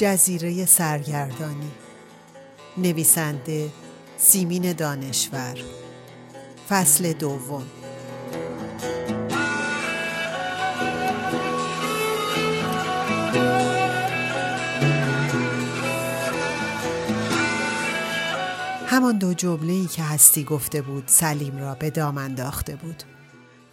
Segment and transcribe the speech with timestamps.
[0.00, 1.70] جزیره سرگردانی.
[2.76, 3.70] نویسنده
[4.16, 5.54] سیمین دانشور.
[6.68, 7.66] فصل دوم.
[18.86, 23.02] همان دو جمله ای که هستی گفته بود سلیم را به دام انداخته بود.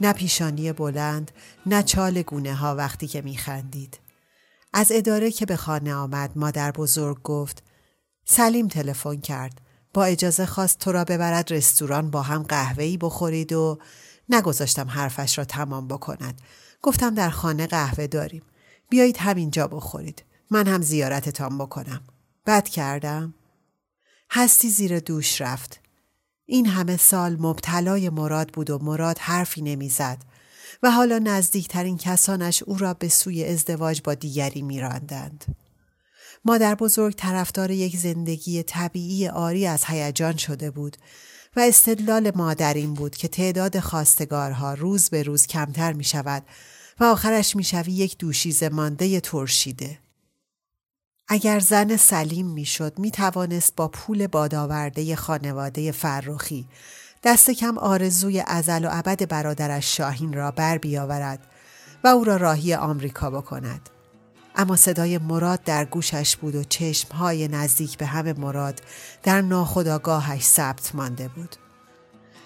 [0.02, 1.32] نه پیشانی بلند
[1.66, 4.07] نه چال گونه ها وقتی که میخندید.
[4.80, 7.64] از اداره که به خانه آمد مادر بزرگ گفت
[8.26, 9.62] سلیم تلفن کرد.
[9.94, 13.80] با اجازه خواست تو را ببرد رستوران با هم قهوه‌ای بخورید و
[14.30, 16.42] نگذاشتم حرفش را تمام بکند.
[16.82, 18.42] گفتم در خانه قهوه داریم.
[18.90, 20.24] بیایید همینجا بخورید.
[20.52, 22.02] من هم زیارتتان بکنم.
[22.46, 23.34] بد کردم.
[24.32, 25.80] هستی زیر دوش رفت.
[26.46, 30.18] این همه سال مبتلای مراد بود و مراد حرفی نمی‌زد.
[30.84, 35.46] و حالا نزدیکترین کسانش او را به سوی ازدواج با دیگری میراندند.
[36.46, 40.98] مادر بزرگ طرفدار یک زندگی طبیعی آری از هیجان شده بود
[41.56, 46.44] و استدلال مادر این بود که تعداد خواستگارها روز به روز کمتر می شود
[47.00, 50.00] و آخرش می شوی یک دوشیز مانده ترشیده.
[51.28, 56.68] اگر زن سلیم می‌شد می توانست با پول بادآورده خانواده فرخی
[57.28, 61.40] دست کم آرزوی ازل و ابد برادرش شاهین را بر بیاورد
[62.04, 63.90] و او را راهی آمریکا بکند.
[64.56, 68.82] اما صدای مراد در گوشش بود و چشمهای نزدیک به همه مراد
[69.24, 71.56] در ناخداگاهش ثبت مانده بود.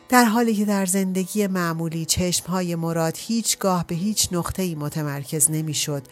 [0.09, 6.03] در حالی که در زندگی معمولی چشمهای مراد هیچگاه به هیچ نقطه‌ای متمرکز نمی‌شد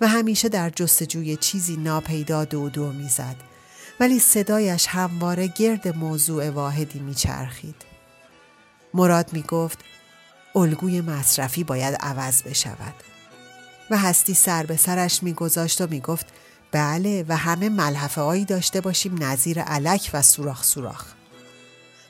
[0.00, 3.36] و همیشه در جستجوی چیزی ناپیدا دو دو می‌زد
[4.00, 7.89] ولی صدایش همواره گرد موضوع واحدی میچرخید
[8.94, 9.78] مراد می‌گفت
[10.54, 12.94] الگوی مصرفی باید عوض بشود
[13.90, 16.26] و هستی سر به سرش میگذاشت و می‌گفت
[16.72, 21.04] بله و همه ملحفه هایی داشته باشیم نظیر علک و سوراخ سوراخ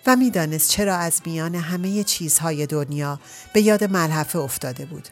[0.07, 3.21] و می‌دانست چرا از میان همه چیزهای دنیا
[3.53, 5.09] به یاد ملحفه افتاده بود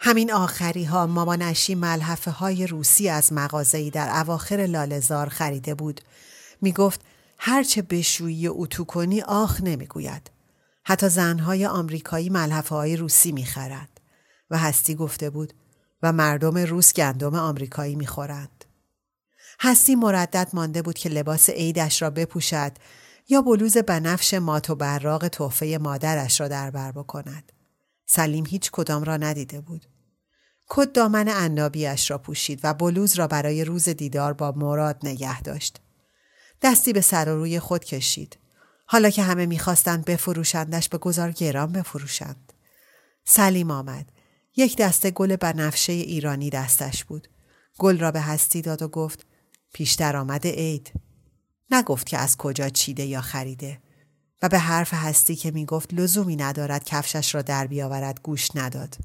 [0.00, 6.00] همین آخری ها مامانشی ملحفه های روسی از مغازه‌ای در اواخر لالزار خریده بود.
[6.60, 7.00] می گفت
[7.38, 10.30] هرچه بشویی و اتو کنی آخ نمی‌گوید.
[10.84, 14.00] حتی زنهای آمریکایی ملحفه های روسی می‌خرند
[14.50, 15.52] و هستی گفته بود
[16.02, 18.64] و مردم روس گندم آمریکایی می‌خورند.
[19.60, 22.72] هستی مردد مانده بود که لباس عیدش را بپوشد
[23.28, 27.52] یا بلوز بنفش مات و براغ تحفه مادرش را در بر بکند.
[28.06, 29.86] سلیم هیچ کدام را ندیده بود.
[30.66, 35.80] کد دامن عنابیش را پوشید و بلوز را برای روز دیدار با مراد نگه داشت.
[36.62, 38.38] دستی به سر و روی خود کشید.
[38.84, 42.52] حالا که همه می‌خواستند بفروشندش به گذار گران بفروشند.
[43.24, 44.12] سلیم آمد.
[44.56, 47.28] یک دسته گل بنفشه ایرانی دستش بود.
[47.78, 49.26] گل را به هستی داد و گفت
[49.72, 50.92] پیشتر آمده عید.
[51.70, 53.78] نگفت که از کجا چیده یا خریده
[54.42, 58.96] و به حرف هستی که می‌گفت لزومی ندارد کفشش را در بیاورد گوش نداد.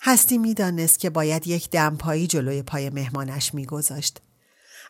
[0.00, 4.20] هستی می‌دانست که باید یک دمپایی جلوی پای مهمانش میگذاشت.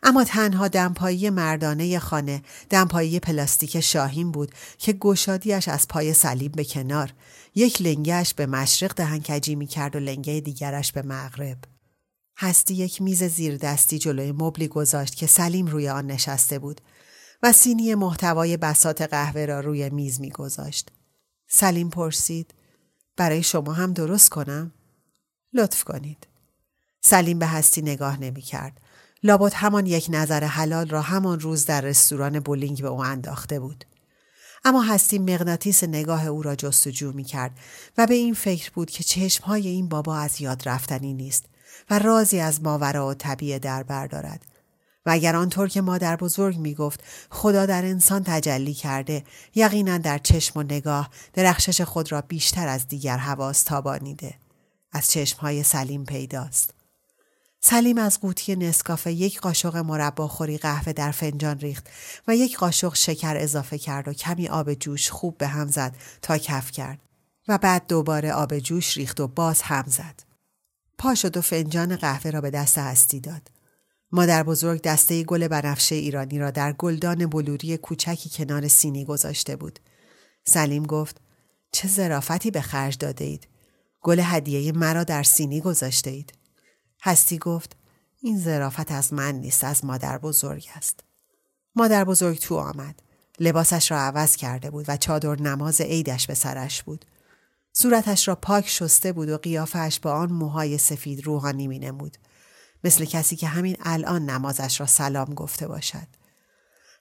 [0.03, 6.63] اما تنها دمپایی مردانه خانه دمپایی پلاستیک شاهین بود که گشادیش از پای سلیم به
[6.63, 7.13] کنار
[7.55, 11.57] یک لنگهش به مشرق دهنکجی می کرد و لنگه دیگرش به مغرب.
[12.37, 16.81] هستی یک میز زیر دستی جلوی مبلی گذاشت که سلیم روی آن نشسته بود
[17.43, 20.91] و سینی محتوای بسات قهوه را روی میز می گذاشت.
[21.47, 22.53] سلیم پرسید
[23.17, 24.71] برای شما هم درست کنم؟
[25.53, 26.27] لطف کنید.
[27.01, 28.81] سلیم به هستی نگاه نمی کرد.
[29.23, 33.85] لابد همان یک نظر حلال را همان روز در رستوران بولینگ به او انداخته بود.
[34.65, 37.51] اما هستی مغناطیس نگاه او را جستجو می کرد
[37.97, 41.45] و به این فکر بود که چشمهای این بابا از یاد رفتنی نیست
[41.89, 44.45] و رازی از ماورا و طبیعه در بردارد.
[45.05, 49.23] و اگر آنطور که مادر بزرگ می گفت خدا در انسان تجلی کرده
[49.55, 54.33] یقینا در چشم و نگاه درخشش خود را بیشتر از دیگر حواس تابانیده.
[54.91, 56.78] از چشمهای سلیم پیداست.
[57.61, 61.87] سلیم از قوطی نسکافه یک قاشق مرباخوری قهوه در فنجان ریخت
[62.27, 66.37] و یک قاشق شکر اضافه کرد و کمی آب جوش خوب به هم زد تا
[66.37, 66.99] کف کرد
[67.47, 70.23] و بعد دوباره آب جوش ریخت و باز هم زد.
[70.97, 73.51] پا شد و فنجان قهوه را به دست هستی داد.
[74.11, 79.79] مادر بزرگ دسته گل بنفشه ایرانی را در گلدان بلوری کوچکی کنار سینی گذاشته بود.
[80.47, 81.21] سلیم گفت
[81.71, 83.47] چه زرافتی به خرج داده اید.
[84.01, 86.38] گل هدیه مرا در سینی گذاشته اید.
[87.01, 87.75] هستی گفت
[88.21, 90.99] این زرافت از من نیست از مادر بزرگ است.
[91.75, 93.01] مادر بزرگ تو آمد.
[93.39, 97.05] لباسش را عوض کرده بود و چادر نماز عیدش به سرش بود.
[97.73, 102.17] صورتش را پاک شسته بود و قیافش با آن موهای سفید روحانی می نمود.
[102.83, 106.07] مثل کسی که همین الان نمازش را سلام گفته باشد.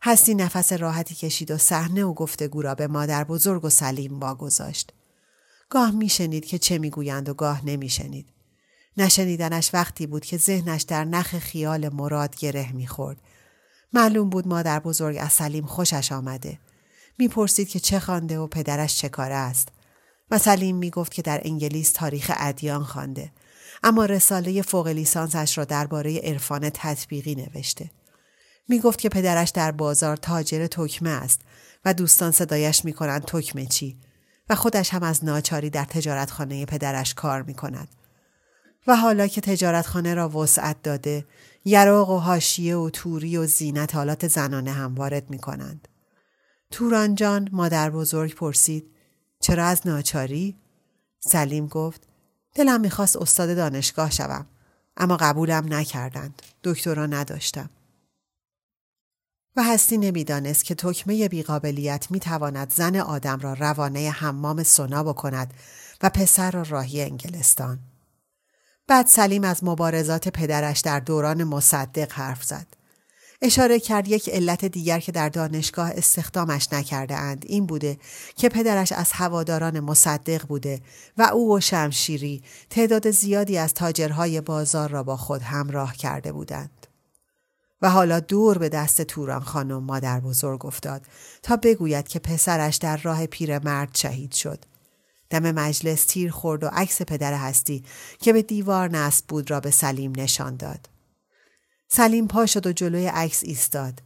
[0.02, 4.92] هستی نفس راحتی کشید و صحنه و گفتگو را به مادر بزرگ و سلیم واگذاشت.
[5.70, 8.28] گاه میشنید که چه می‌گویند و گاه نمیشنید.
[8.98, 13.16] نشنیدنش وقتی بود که ذهنش در نخ خیال مراد گره می‌خورد.
[13.92, 16.58] معلوم بود مادر بزرگ از سلیم خوشش آمده.
[17.18, 19.68] می‌پرسید که چه خوانده و پدرش چه کاره است.
[20.30, 23.32] و سلیم می‌گفت که در انگلیس تاریخ ادیان خوانده.
[23.82, 27.90] اما رساله فوق لیسانسش را درباره عرفان تطبیقی نوشته.
[28.68, 31.40] می گفت که پدرش در بازار تاجر تکمه است
[31.84, 33.98] و دوستان صدایش می کنند تکمه چی
[34.50, 37.88] و خودش هم از ناچاری در تجارتخانه پدرش کار می کند.
[38.88, 41.26] و حالا که تجارتخانه را وسعت داده
[41.64, 45.88] یراق و هاشیه و توری و زینت حالات زنانه هم وارد می کنند.
[46.70, 48.90] توران جان مادر بزرگ پرسید
[49.40, 50.56] چرا از ناچاری؟
[51.20, 52.02] سلیم گفت
[52.54, 54.46] دلم می‌خواست استاد دانشگاه شوم
[54.96, 57.70] اما قبولم نکردند دکترا نداشتم
[59.56, 65.54] و هستی نمی‌دانست که تکمه بیقابلیت می‌تواند زن آدم را روانه حمام سنا بکند
[66.02, 67.78] و پسر را راهی انگلستان
[68.88, 72.66] بعد سلیم از مبارزات پدرش در دوران مصدق حرف زد
[73.42, 77.98] اشاره کرد یک علت دیگر که در دانشگاه استخدامش نکرده اند این بوده
[78.36, 80.80] که پدرش از هواداران مصدق بوده
[81.18, 86.86] و او و شمشیری تعداد زیادی از تاجرهای بازار را با خود همراه کرده بودند.
[87.82, 91.02] و حالا دور به دست توران خانم مادر بزرگ افتاد
[91.42, 94.64] تا بگوید که پسرش در راه پیرمرد شهید شد.
[95.30, 97.84] دم مجلس تیر خورد و عکس پدر هستی
[98.20, 100.88] که به دیوار نصب بود را به سلیم نشان داد.
[101.88, 104.02] سلیم پا شد و جلوی عکس ایستاد.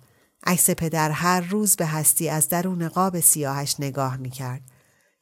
[0.47, 4.63] عکس پدر هر روز به هستی از درون قاب سیاهش نگاه می کرد.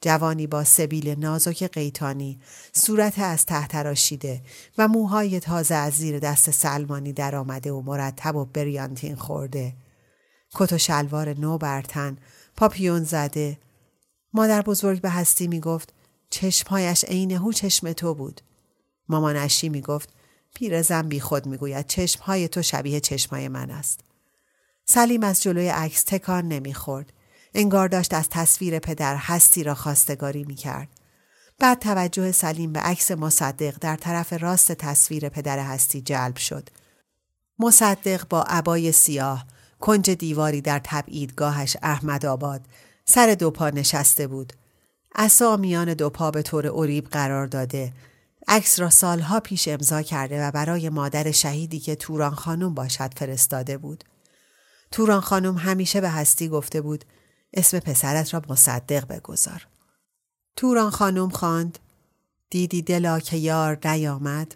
[0.01, 2.39] جوانی با سبیل نازک قیتانی،
[2.73, 4.41] صورت از تحت راشیده
[4.77, 9.73] و موهای تازه از زیر دست سلمانی در آمده و مرتب و بریانتین خورده.
[10.53, 12.17] کت و شلوار نو برتن،
[12.57, 13.57] پاپیون زده.
[14.33, 15.93] مادر بزرگ به هستی می گفت
[16.29, 18.41] چشمهایش عین هو چشم تو بود.
[19.09, 20.09] مامانشی می گفت
[20.53, 23.99] پیرزن بی خود می‌گوید چشمهای تو شبیه چشمهای من است.
[24.85, 27.13] سلیم از جلوی عکس تکان نمی‌خورد.
[27.53, 30.89] انگار داشت از تصویر پدر هستی را خواستگاری می‌کرد.
[31.59, 36.69] بعد توجه سلیم به عکس مصدق در طرف راست تصویر پدر هستی جلب شد.
[37.59, 39.45] مصدق با عبای سیاه
[39.79, 42.61] کنج دیواری در تبعیدگاهش احمد آباد
[43.11, 44.53] سر دو پا نشسته بود.
[45.15, 47.93] اسا میان دو پا به طور عریب قرار داده
[48.47, 53.77] عکس را سالها پیش امضا کرده و برای مادر شهیدی که توران خانم باشد فرستاده
[53.77, 54.03] بود.
[54.91, 57.05] توران خانم همیشه به هستی گفته بود
[57.53, 59.67] اسم پسرت را مصدق بگذار.
[60.55, 61.79] توران خانم خواند
[62.49, 64.55] دیدی دلا که یار نیامد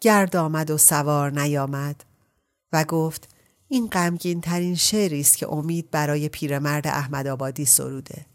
[0.00, 2.04] گرد آمد و سوار نیامد
[2.72, 3.28] و گفت
[3.72, 8.26] این غمگین ترین شعری است که امید برای پیرمرد احمد آبادی سروده.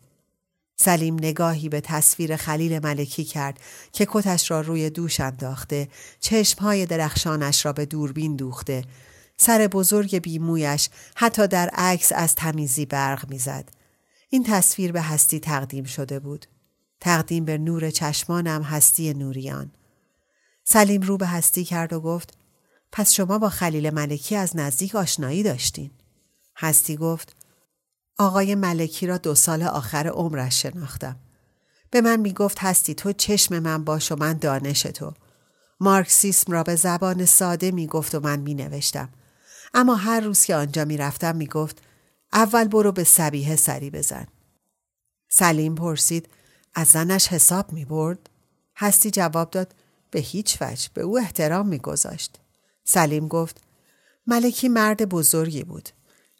[0.76, 3.60] سلیم نگاهی به تصویر خلیل ملکی کرد
[3.92, 5.88] که کتش را روی دوش انداخته،
[6.20, 8.84] چشمهای درخشانش را به دوربین دوخته،
[9.38, 13.70] سر بزرگ بیمویش حتی در عکس از تمیزی برق می‌زد.
[14.30, 16.46] این تصویر به هستی تقدیم شده بود.
[17.00, 19.72] تقدیم به نور چشمانم هستی نوریان.
[20.64, 22.38] سلیم رو به هستی کرد و گفت
[22.98, 25.92] پس شما با خلیل ملکی از نزدیک آشنایی داشتین.
[26.58, 27.36] هستی گفت
[28.18, 31.16] آقای ملکی را دو سال آخر عمرش شناختم.
[31.92, 35.14] به من می گفت هستی تو چشم من باش و من دانش تو.
[35.80, 39.10] مارکسیسم را به زبان ساده می گفت و من می نوشتم.
[39.74, 41.82] اما هر روز که آنجا می رفتم می گفت
[42.34, 44.28] اول برو به سبیه سری بزن.
[45.30, 46.30] سلیم پرسید
[46.76, 48.30] از زنش حساب می برد؟
[48.76, 49.76] هستی جواب داد
[50.12, 52.40] به هیچ وجه به او احترام می گذاشت.
[52.86, 53.62] سلیم گفت
[54.28, 55.90] ملکی مرد بزرگی بود.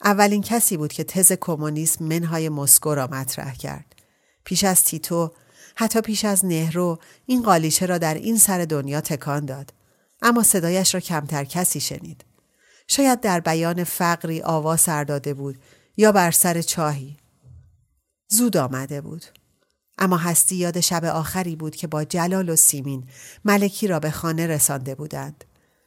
[0.04, 3.96] اولین کسی بود که تز کمونیسم منهای مسکو را مطرح کرد.
[4.44, 5.32] پیش از تیتو،
[5.76, 9.74] حتی پیش از نهرو این قالیچه را در این سر دنیا تکان داد.
[10.22, 12.26] اما صدایش را کمتر کسی شنید.
[12.88, 15.58] شاید در بیان فقری آوا سر داده بود
[15.98, 17.18] یا بر سر چاهی.
[18.28, 19.26] زود آمده بود.
[19.98, 23.04] اما هستی یاد شب آخری بود که با جلال و سیمین
[23.46, 25.44] ملکی را به خانه رسانده بودند.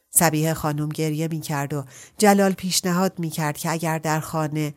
[0.09, 1.85] سبیه خانم گریه می کرد و
[2.17, 4.73] جلال پیشنهاد می کرد که اگر در خانه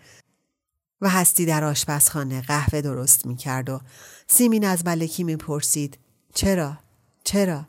[1.00, 3.80] و هستی در آشپزخانه قهوه درست می کرد و
[4.26, 5.98] سیمین از ملکی می پرسید
[6.34, 6.78] چرا؟
[7.24, 7.66] چرا؟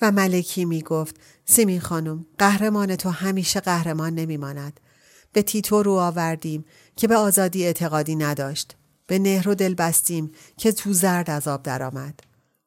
[0.00, 4.80] و ملکی می گفت سیمین خانم قهرمان تو همیشه قهرمان نمی ماند.
[5.32, 6.64] به تیتو رو آوردیم
[6.96, 8.76] که به آزادی اعتقادی نداشت.
[9.06, 12.20] به نهر و دل بستیم که تو زرد از آب درآمد.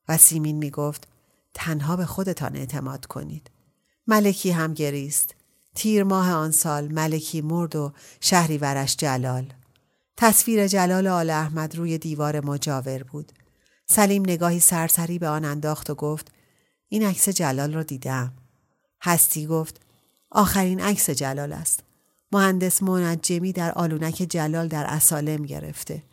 [0.10, 1.08] و سیمین می گفت
[1.54, 3.50] تنها به خودتان اعتماد کنید.
[4.12, 5.36] ملکی هم گریست.
[5.75, 9.53] تیر ماه آن سال ملکی مرد و شهریورش جلال.
[10.18, 13.32] تصویر جلال آل احمد روی دیوار مجاور بود.
[13.86, 16.32] سلیم نگاهی سرسری به آن انداخت و گفت
[16.89, 18.34] این عکس جلال را دیدم.
[19.01, 19.82] هستی گفت
[20.32, 21.84] آخرین عکس جلال است.
[22.32, 26.03] مهندس منجمی در آلونک جلال در اسالم گرفته.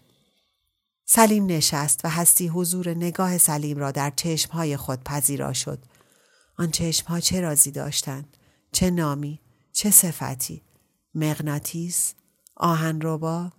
[1.04, 5.78] سلیم نشست و هستی حضور نگاه سلیم را در چشمهای خود پذیرا شد.
[6.58, 8.36] آن چشمها چه رازی داشتند؟
[8.72, 9.40] چه نامی؟
[9.72, 10.62] چه صفتی؟
[11.14, 12.14] مغناطیس؟
[12.56, 13.52] آهنربا؟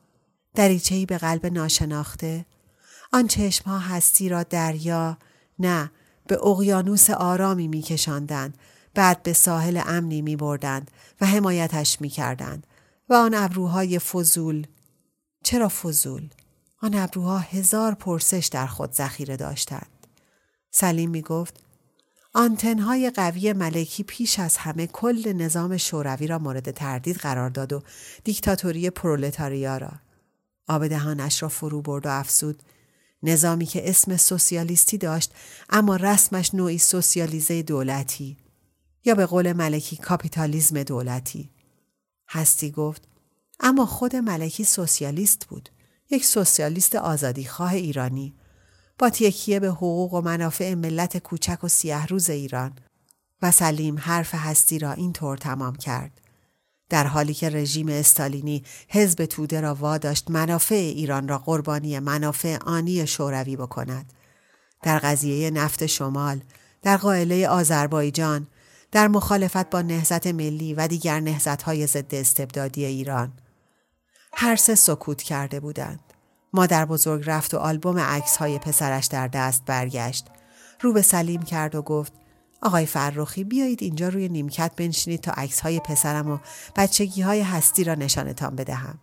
[0.55, 2.45] دریچهای به قلب ناشناخته؟
[3.13, 5.17] آن چشمها هستی را دریا
[5.59, 5.91] نه
[6.27, 8.57] به اقیانوس آرامی میکشاندند
[8.93, 10.91] بعد به ساحل امنی می بردند
[11.21, 12.67] و حمایتش می کردند
[13.09, 14.67] و آن ابروهای فضول
[15.43, 16.29] چرا فضول؟
[16.81, 20.07] آن ابروها هزار پرسش در خود ذخیره داشتند.
[20.71, 21.63] سلیم می گفت
[22.33, 27.83] آنتنهای قوی ملکی پیش از همه کل نظام شوروی را مورد تردید قرار داد و
[28.23, 29.91] دیکتاتوری پرولتاریا را.
[30.67, 32.63] آب دهانش را فرو برد و افزود
[33.23, 35.33] نظامی که اسم سوسیالیستی داشت
[35.69, 38.37] اما رسمش نوعی سوسیالیزم دولتی
[39.05, 41.49] یا به قول ملکی کاپیتالیزم دولتی.
[42.29, 43.07] هستی گفت
[43.59, 45.69] اما خود ملکی سوسیالیست بود.
[46.09, 48.35] یک سوسیالیست آزادیخواه ایرانی
[48.99, 52.75] با تکیه به حقوق و منافع ملت کوچک و سیه روز ایران
[53.41, 56.21] و سلیم حرف هستی را اینطور تمام کرد.
[56.89, 63.07] در حالی که رژیم استالینی حزب توده را واداشت منافع ایران را قربانی منافع آنی
[63.07, 64.13] شوروی بکند.
[64.83, 66.41] در قضیه نفت شمال،
[66.81, 68.47] در قائله آذربایجان،
[68.91, 73.33] در مخالفت با نهزت ملی و دیگر نهزتهای ضد استبدادی ایران.
[74.33, 76.08] هر سه سکوت کرده بودند.
[76.53, 80.27] مادر بزرگ رفت و آلبوم عکس های پسرش در دست برگشت.
[80.81, 82.13] رو به سلیم کرد و گفت
[82.61, 86.37] آقای فرخی بیایید اینجا روی نیمکت بنشینید تا عکس های پسرم و
[86.75, 88.99] بچگی های هستی را نشانتان بدهم.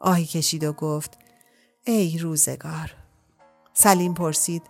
[0.00, 1.18] آهی کشید و گفت
[1.84, 2.94] ای روزگار.
[3.74, 4.62] سلیم پرسید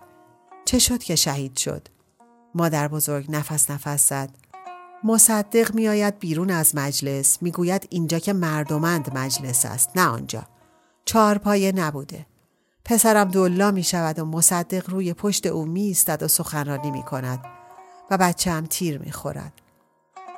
[0.65, 1.87] چه شد که شهید شد؟
[2.55, 4.29] مادر بزرگ نفس نفس زد.
[5.03, 10.52] مصدق میآید بیرون از مجلس می‌گوید اینجا که مردمند مجلس است نه آنجا.
[11.05, 12.25] چهار پایه نبوده.
[12.85, 17.45] پسرم دلا می شود و مصدق روی پشت او می ایستد و سخنرانی می کند
[18.11, 19.53] و بچه هم تیر می خورد.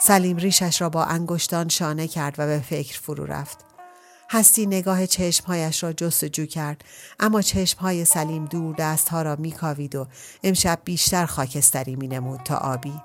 [0.02, 3.66] سلیم ریشش را با انگشتان شانه کرد و به فکر فرو رفت.
[4.30, 6.86] هستی نگاه چشمهایش را جستجو کرد
[7.20, 10.08] اما چشمهای سلیم دور دستها را میکاوید و
[10.44, 13.02] امشب بیشتر خاکستری مینمود تا آبی.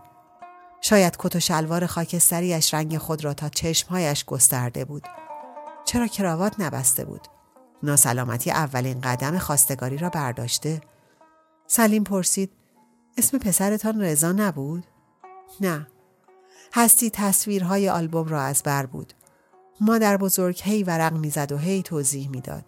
[0.81, 5.03] شاید کت و شلوار خاکستریش رنگ خود را تا چشمهایش گسترده بود.
[5.85, 7.29] چرا کراوات نبسته بود؟
[7.83, 10.81] ناسلامتی اولین قدم خواستگاری را برداشته؟
[11.67, 12.53] سلیم پرسید
[13.19, 14.87] اسم پسرتان رضا نبود؟
[15.61, 15.87] نه.
[16.75, 19.13] هستی تصویرهای آلبوم را از بر بود.
[19.81, 22.65] مادر بزرگ هی ورق می‌زد و هی توضیح می‌داد.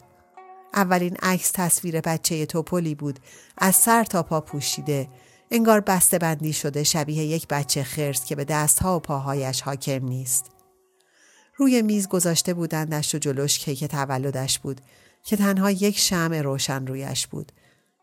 [0.75, 3.19] اولین عکس تصویر بچه توپلی بود
[3.59, 5.09] از سر تا پا پوشیده
[5.51, 10.51] انگار بسته بندی شده شبیه یک بچه خرس که به دستها و پاهایش حاکم نیست.
[11.57, 14.81] روی میز گذاشته بودندش و جلوش کیک تولدش بود
[15.23, 17.53] که تنها یک شمع روشن رویش بود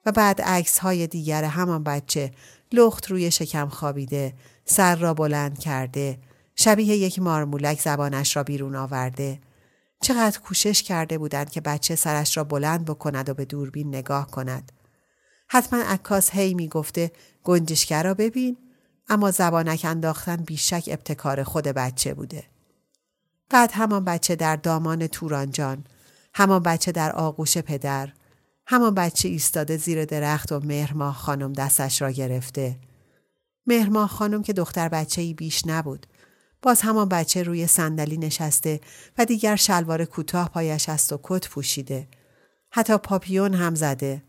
[0.05, 2.31] و بعد عکس های دیگر همان بچه
[2.71, 4.33] لخت روی شکم خوابیده
[4.65, 6.19] سر را بلند کرده
[6.61, 9.39] شبیه یک مارمولک زبانش را بیرون آورده.
[10.01, 14.71] چقدر کوشش کرده بودند که بچه سرش را بلند بکند و به دوربین نگاه کند.
[15.47, 17.11] حتما عکاس هی می گفته
[17.43, 18.57] گنجشگر را ببین.
[19.09, 22.43] اما زبانک انداختن بیشک ابتکار خود بچه بوده.
[23.49, 25.83] بعد همان بچه در دامان تورانجان
[26.33, 28.09] همان بچه در آغوش پدر
[28.67, 32.79] همان بچه ایستاده زیر درخت و مهرماه خانم دستش را گرفته.
[33.67, 36.07] مهرماه خانم که دختر بچه ای بیش نبود.
[36.61, 38.79] باز همان بچه روی صندلی نشسته
[39.17, 42.07] و دیگر شلوار کوتاه پایش است و کت پوشیده.
[42.71, 44.23] حتی پاپیون هم زده.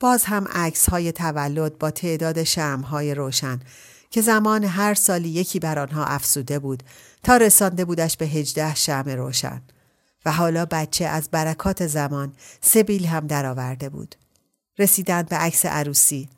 [0.00, 3.60] باز هم عکس های تولد با تعداد شم های روشن
[4.10, 6.82] که زمان هر سالی یکی بر آنها افسوده بود
[7.22, 9.62] تا رسانده بودش به هجده شم روشن.
[10.24, 14.14] و حالا بچه از برکات زمان سبیل هم درآورده بود.
[14.78, 16.28] رسیدند به عکس عروسی.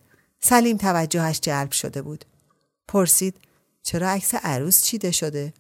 [0.41, 2.25] سلیم توجهش جلب شده بود.
[2.89, 3.37] پرسید
[3.83, 5.55] چرا عکس عروس چیده شده؟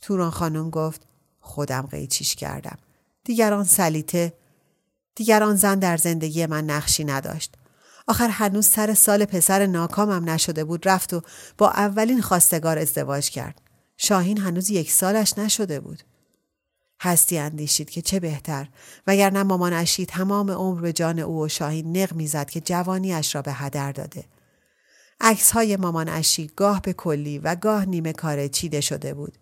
[0.00, 1.02] توران خانم گفت
[1.40, 2.78] خودم قیچیش کردم.
[3.24, 4.32] دیگران سلیته
[5.14, 7.54] دیگران زن در زندگی من نقشی نداشت.
[8.06, 11.22] آخر هنوز سر سال پسر ناکامم نشده بود رفت و
[11.58, 13.60] با اولین خواستگار ازدواج کرد.
[13.96, 16.02] شاهین هنوز یک سالش نشده بود.
[17.00, 18.68] هستی اندیشید که چه بهتر
[19.06, 23.42] وگرنه مامان اشی تمام عمر به جان او و شاهین نق می‌زد که جوانیش را
[23.42, 24.24] به هدر داده.
[25.20, 29.38] عکس های مامان اشی گاه به کلی و گاه نیمه کاره چیده شده بود.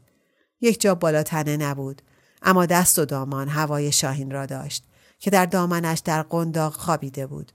[0.61, 2.03] یک جا بالا تنه نبود
[2.43, 4.85] اما دست و دامان هوای شاهین را داشت
[5.19, 7.53] که در دامنش در قنداق خوابیده بود.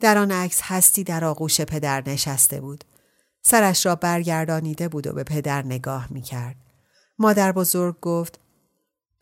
[0.00, 2.84] در آن عکس هستی در آغوش پدر نشسته بود.
[3.42, 6.56] سرش را برگردانیده بود و به پدر نگاه می کرد.
[7.18, 8.40] مادر بزرگ گفت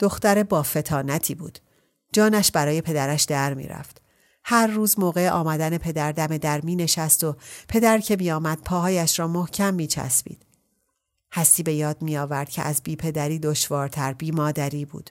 [0.00, 1.58] دختر با فتانتی بود.
[2.12, 4.02] جانش برای پدرش در می رفت.
[4.44, 7.36] هر روز موقع آمدن پدر دم در می نشست و
[7.68, 10.46] پدر که می آمد پاهایش را محکم می چسبید.
[11.32, 15.10] هستی به یاد می آورد که از بی پدری دشوارتر بی مادری بود.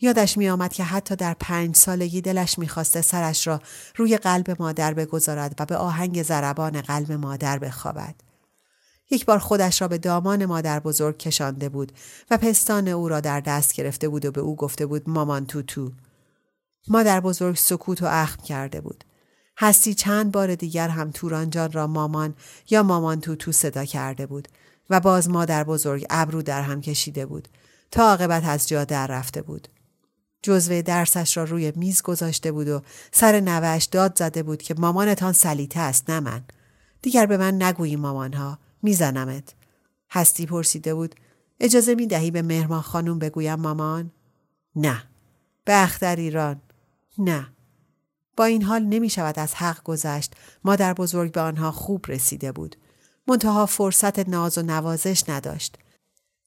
[0.00, 3.60] یادش می آمد که حتی در پنج سالگی دلش می خواسته سرش را
[3.96, 8.14] روی قلب مادر بگذارد و به آهنگ زربان قلب مادر بخوابد.
[9.10, 11.92] یک بار خودش را به دامان مادر بزرگ کشانده بود
[12.30, 15.62] و پستان او را در دست گرفته بود و به او گفته بود مامان تو
[15.62, 15.92] تو.
[16.88, 19.04] مادر بزرگ سکوت و اخم کرده بود.
[19.58, 22.34] هستی چند بار دیگر هم تورانجان را مامان
[22.70, 24.48] یا مامان تو تو صدا کرده بود
[24.90, 27.48] و باز مادر بزرگ ابرو در هم کشیده بود
[27.90, 29.68] تا عاقبت از جا در رفته بود.
[30.42, 32.82] جزوه درسش را روی میز گذاشته بود و
[33.12, 36.44] سر نوش داد زده بود که مامانتان سلیته است نه من.
[37.02, 39.54] دیگر به من نگویی مامانها میزنمت.
[40.10, 41.14] هستی پرسیده بود
[41.60, 44.10] اجازه می دهی به مهرمان خانوم بگویم مامان؟
[44.76, 45.04] نه.
[45.64, 46.60] به اختر ایران؟
[47.18, 47.46] نه.
[48.36, 52.76] با این حال نمی شود از حق گذشت مادر بزرگ به آنها خوب رسیده بود.
[53.26, 55.78] منتها فرصت ناز و نوازش نداشت.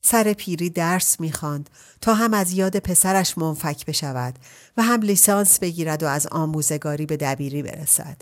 [0.02, 1.70] سر پیری درس می‌خواند
[2.02, 4.40] تا هم از یاد پسرش منفک بشود
[4.78, 8.22] و هم لیسانس بگیرد و از آموزگاری به دبیری برسد.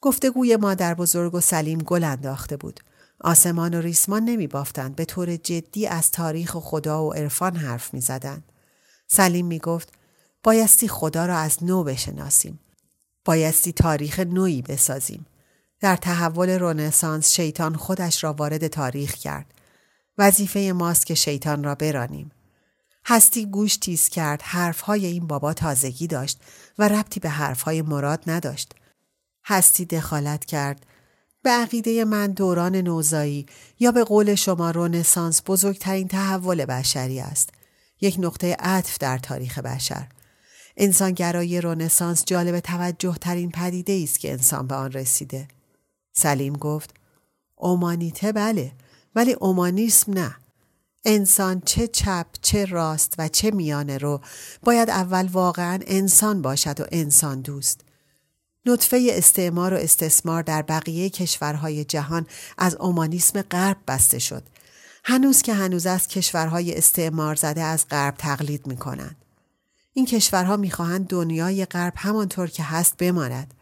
[0.00, 2.80] گفتگوی مادر بزرگ و سلیم گل انداخته بود.
[3.24, 7.94] آسمان و ریسمان نمی بافتند به طور جدی از تاریخ و خدا و عرفان حرف
[7.94, 8.52] می زدند.
[9.06, 9.92] سلیم می گفت
[10.42, 12.60] بایستی خدا را از نو بشناسیم.
[13.24, 15.26] بایستی تاریخ نویی بسازیم.
[15.80, 19.46] در تحول رونسانس شیطان خودش را وارد تاریخ کرد.
[20.18, 22.30] وظیفه ماست که شیطان را برانیم.
[23.06, 26.40] هستی گوش تیز کرد حرفهای این بابا تازگی داشت
[26.78, 28.74] و ربطی به حرفهای مراد نداشت.
[29.44, 30.86] هستی دخالت کرد
[31.44, 33.46] به عقیده من دوران نوزایی
[33.80, 37.50] یا به قول شما رونسانس بزرگترین تحول بشری است.
[38.00, 40.08] یک نقطه عطف در تاریخ بشر.
[40.76, 45.48] انسانگرایی رونسانس جالب توجه ترین پدیده است که انسان به آن رسیده.
[46.12, 46.94] سلیم گفت
[47.56, 48.72] اومانیته بله
[49.14, 50.36] ولی اومانیسم نه.
[51.04, 54.20] انسان چه چپ چه راست و چه میانه رو
[54.62, 57.83] باید اول واقعا انسان باشد و انسان دوست.
[58.66, 62.26] نطفه استعمار و استثمار در بقیه کشورهای جهان
[62.58, 64.42] از اومانیسم غرب بسته شد.
[65.04, 69.16] هنوز که هنوز است کشورهای استعمار زده از غرب تقلید می کنند.
[69.92, 73.54] این کشورها می‌خواهند دنیای غرب همانطور که هست بماند.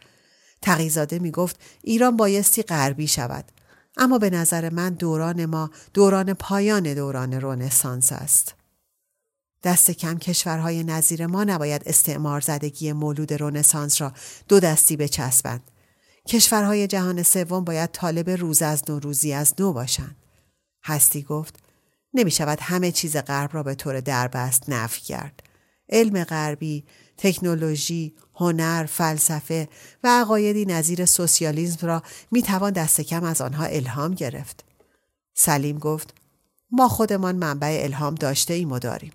[0.63, 3.45] تقیزاده می گفت ایران بایستی غربی شود.
[3.97, 8.55] اما به نظر من دوران ما دوران پایان دوران رونسانس است.
[9.65, 14.13] دست کم کشورهای نظیر ما نباید استعمار زدگی مولود رونسانس را
[14.49, 15.71] دو دستی بچسبند.
[16.29, 20.17] کشورهای جهان سوم باید طالب روز از نو روزی از نو باشند.
[20.85, 21.59] هستی گفت
[22.15, 25.43] نمی شود همه چیز غرب را به طور دربست نفی کرد.
[25.89, 26.85] علم غربی،
[27.17, 29.69] تکنولوژی، هنر، فلسفه
[30.05, 34.65] و عقایدی نظیر سوسیالیسم را می توان دست کم از آنها الهام گرفت.
[35.35, 36.15] سلیم گفت
[36.71, 39.13] ما خودمان منبع الهام داشته ایم و داریم.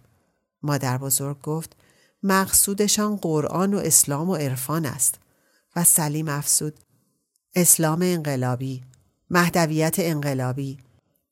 [0.64, 1.76] مادر بزرگ گفت
[2.24, 5.20] مقصودشان قرآن و اسلام و عرفان است.
[5.78, 6.74] و سلیم افسود
[7.56, 8.84] اسلام انقلابی
[9.30, 10.78] مهدویت انقلابی.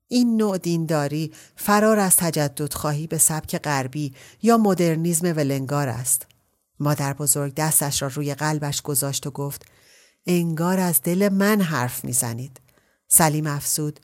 [0.08, 6.28] این نوع دینداری فرار از تجدد خواهی به سبک غربی یا مدرنیزم ولنگار است.
[6.80, 9.66] مادر بزرگ دستش را روی قلبش گذاشت و گفت
[10.26, 12.60] انگار از دل من حرف می‌زنید.
[13.08, 14.00] سلیم افسود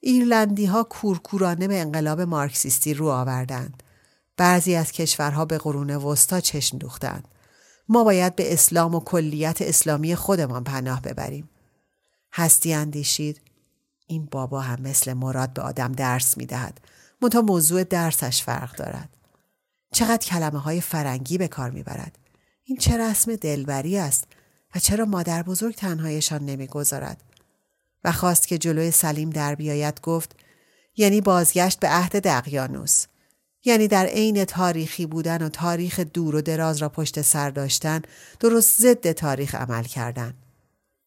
[0.00, 3.82] ایرلندی ها کورکورانه به انقلاب مارکسیستی رو آوردند.
[4.36, 7.28] بعضی از کشورها به قرون وسطا چشم دوختند.
[7.88, 11.48] ما باید به اسلام و کلیت اسلامی خودمان پناه ببریم.
[12.32, 13.40] هستی اندیشید.
[14.06, 16.80] این بابا هم مثل مراد به آدم درس می دهد.
[17.22, 19.08] منتها موضوع درسش فرق دارد.
[19.92, 22.18] چقدر کلمه های فرنگی به کار می برد.
[22.64, 24.24] این چه رسم دلبری است
[24.74, 27.22] و چرا مادر بزرگ تنهایشان نمی‌گذارد
[28.04, 30.36] و خواست که جلوی سلیم در بیاید گفت
[30.96, 33.06] یعنی بازگشت به عهد دقیانوس
[33.64, 38.02] یعنی در عین تاریخی بودن و تاریخ دور و دراز را پشت سر داشتن
[38.40, 40.34] درست ضد تاریخ عمل کردن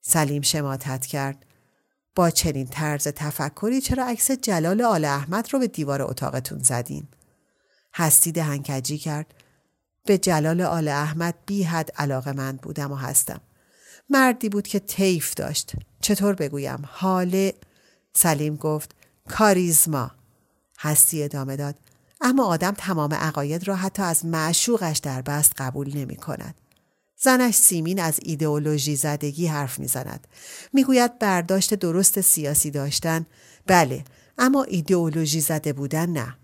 [0.01, 1.45] سلیم شماتت کرد
[2.15, 7.07] با چنین طرز تفکری چرا عکس جلال آل احمد رو به دیوار اتاقتون زدین
[7.93, 9.33] هستی دهنکجی کرد
[10.07, 13.41] به جلال آل احمد بی حد علاقه من بودم و هستم.
[14.09, 15.71] مردی بود که تیف داشت.
[16.01, 17.51] چطور بگویم؟ حال
[18.13, 18.95] سلیم گفت
[19.29, 20.11] کاریزما.
[20.79, 21.75] هستی ادامه داد.
[22.21, 26.56] اما آدم تمام عقاید را حتی از معشوقش در بست قبول نمی کند.
[27.17, 30.27] زنش سیمین از ایدئولوژی زدگی حرف می‌زند.
[30.73, 33.25] می‌گوید برداشت درست سیاسی داشتن
[33.67, 34.03] بله
[34.38, 36.38] اما ایدئولوژی زده بودن نه.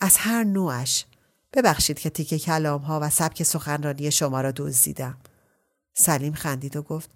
[0.00, 1.06] از هر نوعش
[1.52, 5.18] ببخشید که تیکه کلام ها و سبک سخنرانی شما را دزدیدم.
[5.94, 7.10] سلیم خندید و گفت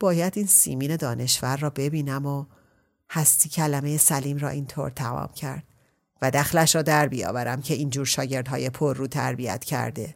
[0.00, 2.44] باید این سیمین دانشور را ببینم و
[3.10, 5.64] هستی کلمه سلیم را اینطور تمام کرد
[6.22, 10.14] و دخلش را در بیاورم که اینجور شاگردهای پر رو تربیت کرده.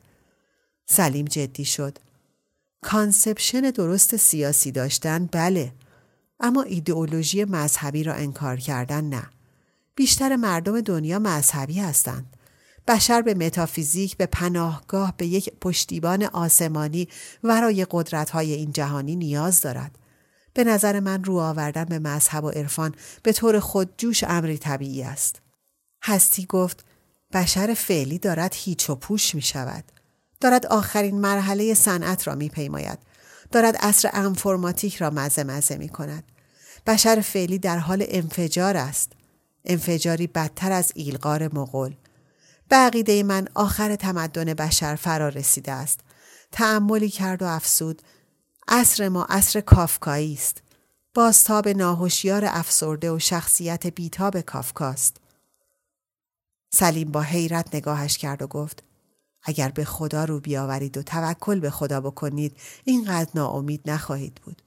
[0.86, 1.98] سلیم جدی شد.
[2.82, 5.72] conception درست سیاسی داشتن بله
[6.40, 9.22] اما ایدئولوژی مذهبی را انکار کردن نه.
[9.94, 12.36] بیشتر مردم دنیا مذهبی هستند.
[12.88, 17.08] بشر به متافیزیک به پناهگاه به یک پشتیبان آسمانی
[17.44, 19.98] ورای قدرت‌های این جهانی نیاز دارد.
[20.54, 25.45] به نظر من رو آوردن به مذهب و عرفان به طور خودجوش امری طبیعی است.
[26.06, 26.84] هستی گفت
[27.32, 29.84] بشر فعلی دارد هیچ و پوش می شود.
[30.40, 32.98] دارد آخرین مرحله صنعت را می پیماید.
[33.52, 36.24] دارد عصر انفرماتیک را مزه مزه می کند.
[36.86, 39.12] بشر فعلی در حال انفجار است.
[39.64, 41.94] انفجاری بدتر از ایلغار مغول.
[42.68, 46.00] به عقیده من آخر تمدن بشر فرا رسیده است.
[46.52, 48.02] تعملی کرد و افسود.
[48.68, 50.62] عصر ما عصر کافکایی است.
[51.14, 55.16] بازتاب ناهوشیار افسرده و شخصیت بیتاب کافکاست.
[56.78, 58.82] سلیم با حیرت نگاهش کرد و گفت
[59.42, 64.62] اگر به خدا رو بیاورید و توکل به خدا بکنید اینقدر ناامید نخواهید بود.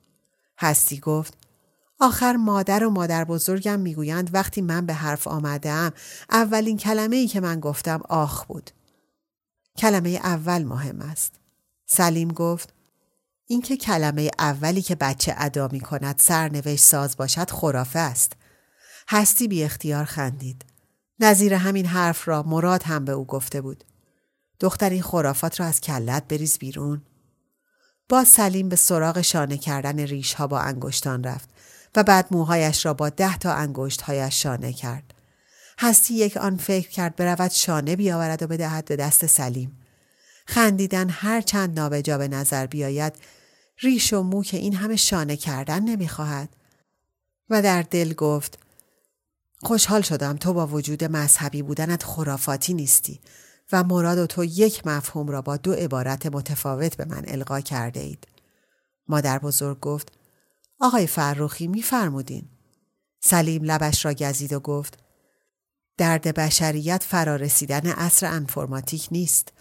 [0.59, 1.37] هستی گفت
[1.99, 5.93] آخر مادر و مادر بزرگم می‌گویند وقتی من به حرف آمدم
[6.29, 8.71] اولین کلمه ای که من گفتم آخ بود.
[9.77, 11.39] کلمه اول مهم است.
[11.85, 12.73] سلیم گفت
[13.45, 18.33] اینکه کلمه اولی که بچه ادا می کند سرنوشت ساز باشد خرافه است.
[19.07, 20.68] هستی بی اختیار خندید.
[21.19, 23.83] نظیر همین حرف را مراد هم به او گفته بود.
[24.59, 27.01] دختر این خرافات را از کلت بریز بیرون.
[28.09, 31.49] با سلیم به سراغ شانه کردن ریش ها با انگشتان رفت
[31.95, 35.13] و بعد موهایش را با ده تا انگشتهایش شانه کرد.
[35.79, 39.77] هستی یک آن فکر کرد برود شانه بیاورد و بدهد به دست سلیم.
[40.47, 43.13] خندیدن هر چند نابجا به نظر بیاید
[43.79, 46.49] ریش و مو که این همه شانه کردن نمی‌خواهد
[47.49, 48.59] و در دل گفت
[49.61, 53.19] خوشحال شدم تو با وجود مذهبی بودنت خرافاتی نیستی
[53.71, 57.99] و مراد و تو یک مفهوم را با دو عبارت متفاوت به من القا کرده
[57.99, 58.27] اید.
[59.07, 60.11] مادر بزرگ گفت
[60.79, 62.49] آقای فرخی میفرمودین.
[63.19, 64.99] سلیم لبش را گزید و گفت
[65.97, 69.53] درد بشریت فرارسیدن عصر انفرماتیک نیست.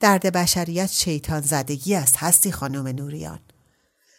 [0.00, 3.40] درد بشریت شیطان زدگی است هستی خانم نوریان.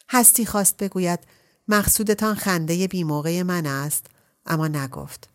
[0.10, 1.20] هستی خواست بگوید
[1.68, 4.06] مقصودتان خنده بی موقع من است
[4.46, 5.30] اما نگفت.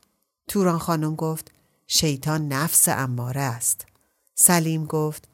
[0.48, 1.52] توران خانم گفت
[1.86, 3.86] شیطان نفس اماره است.
[4.34, 5.28] سلیم گفت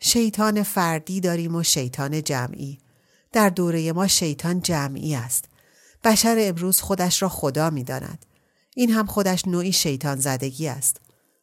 [0.00, 2.78] شیطان فردی داریم و شیطان جمعی.
[3.32, 5.44] در دوره ما شیطان جمعی است.
[6.04, 8.26] بشر امروز خودش را خدا می داند.
[8.74, 11.00] این هم خودش نوعی شیطان زدگی است.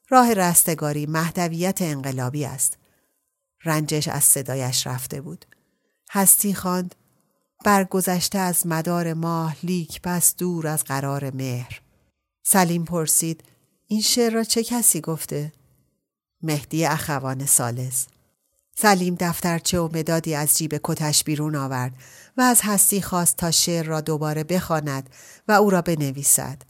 [0.10, 2.78] راه رستگاری مهدویت انقلابی است.
[3.63, 5.45] رنجش از صدایش رفته بود.
[6.12, 6.95] هستی خواند
[7.65, 11.82] برگذشته از مدار ماه لیک پس دور از قرار مهر.
[12.43, 13.43] سلیم پرسید
[13.88, 15.51] این شعر را چه کسی گفته؟
[16.41, 18.08] مهدی اخوان سالس
[18.75, 21.93] سلیم دفترچه و مدادی از جیب کتش بیرون آورد
[22.38, 25.10] و از هستی خواست تا شعر را دوباره بخواند
[25.47, 26.62] و او را بنویسد.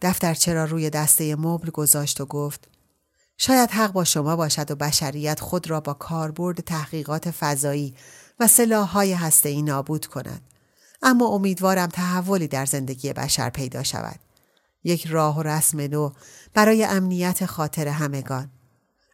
[0.00, 2.68] دفترچه را روی دسته مبل گذاشت و گفت
[3.36, 7.94] شاید حق با شما باشد و بشریت خود را با کاربرد تحقیقات فضایی
[8.40, 10.42] و سلاحهای هسته‌ای نابود کند.
[11.02, 14.20] اما امیدوارم تحولی در زندگی بشر پیدا شود.
[14.84, 16.10] یک راه و رسم نو
[16.54, 18.50] برای امنیت خاطر همگان.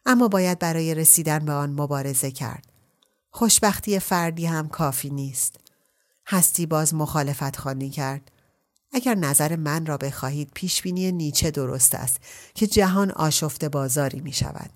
[0.05, 2.65] اما باید برای رسیدن به آن مبارزه کرد.
[3.31, 5.55] خوشبختی فردی هم کافی نیست.
[6.27, 8.31] هستی باز مخالفت خانی کرد.
[8.91, 12.17] اگر نظر من را بخواهید پیشبینی نیچه درست است
[12.53, 14.69] که جهان آشفت بازاری می شود.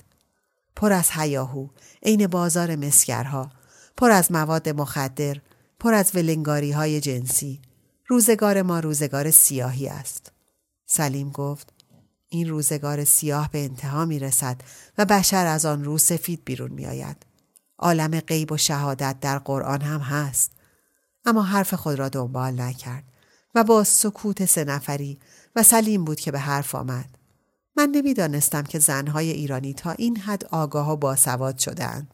[0.75, 1.67] پر از هیاهو،
[2.03, 3.51] عین بازار مسکرها،
[3.99, 5.37] پر از مواد مخدر،
[5.79, 7.61] پر از ولنگاری های جنسی.
[8.07, 10.31] روزگار ما روزگار سیاهی است.
[10.85, 11.73] سلیم گفت
[12.29, 14.61] این روزگار سیاه به انتها می رسد
[14.97, 17.25] و بشر از آن رو سفید بیرون می آید.
[17.77, 20.51] عالم غیب و شهادت در قرآن هم هست.
[21.25, 23.03] اما حرف خود را دنبال نکرد
[23.55, 25.19] و با سکوت سه نفری
[25.55, 27.09] و سلیم بود که به حرف آمد.
[27.75, 32.13] من نمی‌دانستم که زنهای ایرانی تا این حد آگاه و باسواد شدهاند.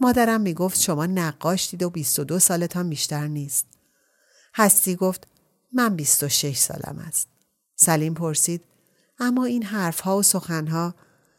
[0.00, 3.66] مادرم می گفت شما نقاش دید و 22 سالتان بیشتر نیست.
[4.54, 5.28] هستی گفت
[5.72, 7.28] من 26 سالم است.
[7.76, 8.64] سلیم پرسید
[9.18, 10.94] اما این حرفها و سخنها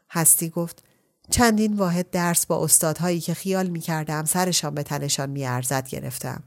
[0.10, 0.84] هستی گفت
[1.30, 6.44] چندین واحد درس با استادهایی که خیال می کردم سرشان به تنشان می ارزد گرفتم.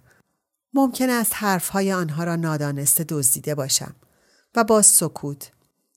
[0.75, 3.95] ممکن است حرفهای آنها را نادانسته دزدیده باشم
[4.55, 5.51] و باز سکوت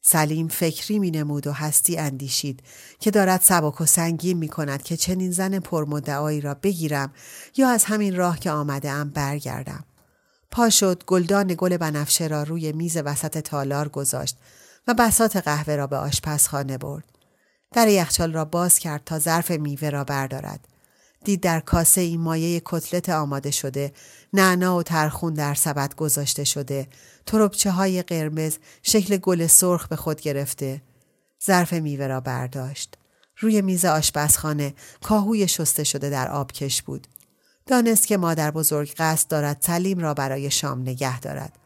[0.07, 2.63] سلیم فکری می نمود و هستی اندیشید
[2.99, 7.13] که دارد سبک و سنگین می کند که چنین زن پرمدعایی را بگیرم
[7.57, 9.83] یا از همین راه که آمده ام برگردم.
[10.51, 14.37] پا شد گلدان گل بنفشه را روی میز وسط تالار گذاشت
[14.87, 17.03] و بسات قهوه را به آشپزخانه برد.
[17.71, 20.67] در یخچال را باز کرد تا ظرف میوه را بردارد.
[21.23, 23.93] دید در کاسه این مایه کتلت آماده شده
[24.33, 26.87] نعنا و ترخون در سبد گذاشته شده
[27.25, 30.81] تربچه های قرمز شکل گل سرخ به خود گرفته
[31.45, 32.97] ظرف میوه را برداشت.
[33.39, 37.07] روی میز آشپزخانه کاهوی شسته شده در آبکش بود.
[37.65, 41.59] دانست که مادر بزرگ قصد دارد سلیم را برای شام نگه دارد.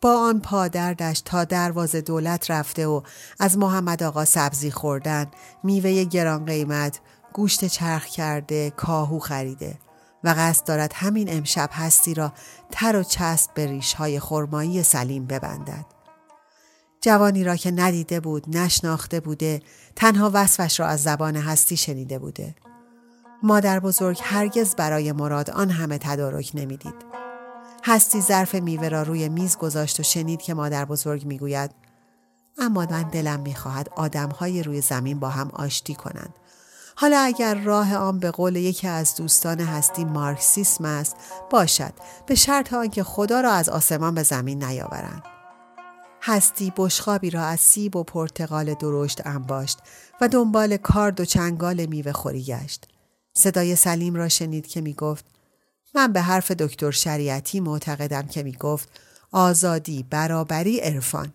[0.00, 3.02] با آن پادردش تا دروازه دولت رفته و
[3.38, 5.26] از محمد آقا سبزی خوردن
[5.64, 7.00] میوه گران قیمت
[7.32, 9.78] گوشت چرخ کرده کاهو خریده.
[10.24, 12.32] و قصد دارد همین امشب هستی را
[12.70, 15.86] تر و چسب به ریشهای خرمایی سلیم ببندد.
[17.00, 19.62] جوانی را که ندیده بود، نشناخته بوده،
[19.96, 22.54] تنها وصفش را از زبان هستی شنیده بوده.
[23.42, 26.94] مادر بزرگ هرگز برای مراد آن همه تدارک نمی‌دید.
[27.84, 31.70] هستی ظرف میوه را روی میز گذاشت و شنید که مادر بزرگ می‌گوید
[32.58, 36.34] اما من دلم می‌خواهد آدمهای روی زمین با هم آشتی کنند
[37.00, 41.16] حالا اگر راه آن به قول یکی از دوستان هستی مارکسیسم است
[41.50, 41.92] باشد.
[42.26, 45.22] به شرط آنکه خدا را از آسمان به زمین نیاورند.
[46.22, 49.78] هستی بشخابی را از سیب و پرتقال درشت انباشت
[50.20, 52.88] و دنبال کارد و چنگال میوه خوری گشت.
[53.34, 55.24] صدای سلیم را شنید که می گفت
[55.94, 58.88] من به حرف دکتر شریعتی معتقدم که می گفت
[59.32, 61.32] آزادی برابری عرفان.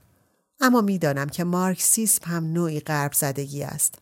[0.61, 3.95] اما می‌دانم که مارکسیسم هم نوعی غرب زدگی است.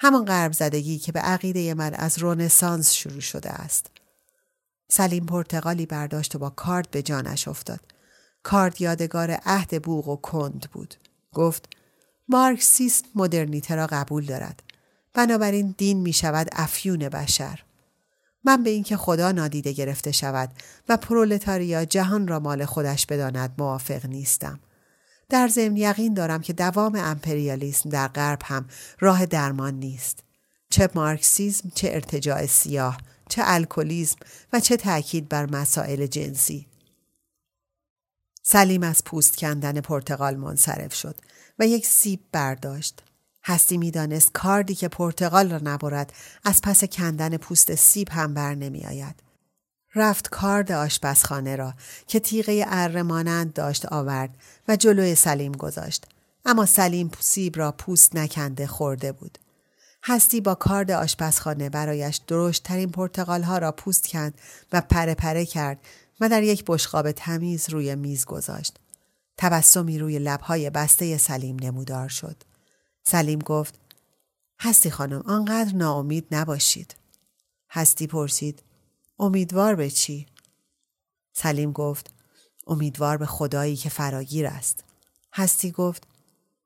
[0.00, 3.86] همان غرب زدگی که به عقیده من از رونسانس شروع شده است.
[4.88, 7.80] سلیم پرتغالی برداشت و با کارد به جانش افتاد.
[8.42, 10.94] کارد یادگار عهد بوغ و کند بود.
[11.34, 11.68] گفت
[12.28, 14.62] مارکسیسم مدرنیته را قبول دارد.
[15.14, 17.64] بنابراین دین می شود افیون بشر.
[18.44, 20.50] من به اینکه خدا نادیده گرفته شود
[20.88, 24.60] و پرولتاریا جهان را مال خودش بداند موافق نیستم.
[25.28, 28.68] در ضمن یقین دارم که دوام امپریالیسم در غرب هم
[29.00, 30.24] راه درمان نیست.
[30.70, 34.16] چه مارکسیزم، چه ارتجاع سیاه، چه الکلیزم
[34.52, 36.66] و چه تاکید بر مسائل جنسی.
[38.42, 41.16] سلیم از پوست کندن پرتغال منصرف شد
[41.58, 43.02] و یک سیب برداشت.
[43.44, 46.12] هستی می‌دانست کاردی که پرتغال را نبرد
[46.44, 49.27] از پس کندن پوست سیب هم بر نمی آید.
[49.98, 51.74] رفت کارد آشپزخانه را
[52.06, 54.30] که تیغه اره مانند داشت آورد
[54.68, 56.06] و جلوی سلیم گذاشت.
[56.44, 59.38] اما سلیم سیب را پوست نکنده خورده بود.
[60.04, 64.34] هستی با کارد آشپزخانه برایش درشت ترین پرتقال ها را پوست کند
[64.72, 65.78] و پره پره کرد
[66.20, 68.78] و در یک بشقاب تمیز روی میز گذاشت.
[69.36, 72.36] تبسمی روی لبهای بسته سلیم نمودار شد.
[73.04, 73.74] سلیم گفت
[74.60, 76.94] هستی خانم آنقدر ناامید نباشید.
[77.70, 78.62] هستی پرسید
[79.18, 80.26] امیدوار به چی؟
[81.32, 82.10] سلیم گفت
[82.66, 84.84] امیدوار به خدایی که فراگیر است.
[85.32, 86.06] هستی گفت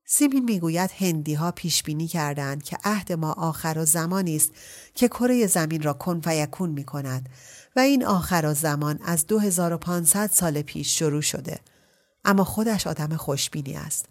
[0.05, 4.51] سیمین می‌گوید هندی ها پیش بینی کردند که عهد ما آخر و زمانی است
[4.95, 7.29] که کره زمین را کن و یکون می کند
[7.77, 11.59] و این آخر و زمان از 2500 سال پیش شروع شده
[12.25, 14.07] اما خودش آدم خوشبینی است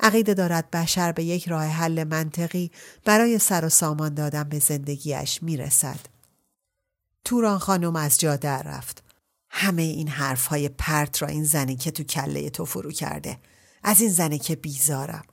[0.00, 2.70] عقیده دارد بشر به یک راه حل منطقی
[3.04, 6.13] برای سر و سامان دادن به زندگیش می‌رسد
[7.24, 9.02] توران خانم از جا در رفت.
[9.50, 13.38] همه این حرف های پرت را این زنی که تو کله تو فرو کرده.
[13.82, 15.24] از این زنی که بیزارم.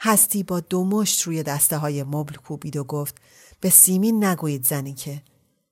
[0.00, 3.16] هستی با دو مشت روی دسته های مبل کوبید و گفت
[3.60, 5.22] به سیمین نگویید زنی که.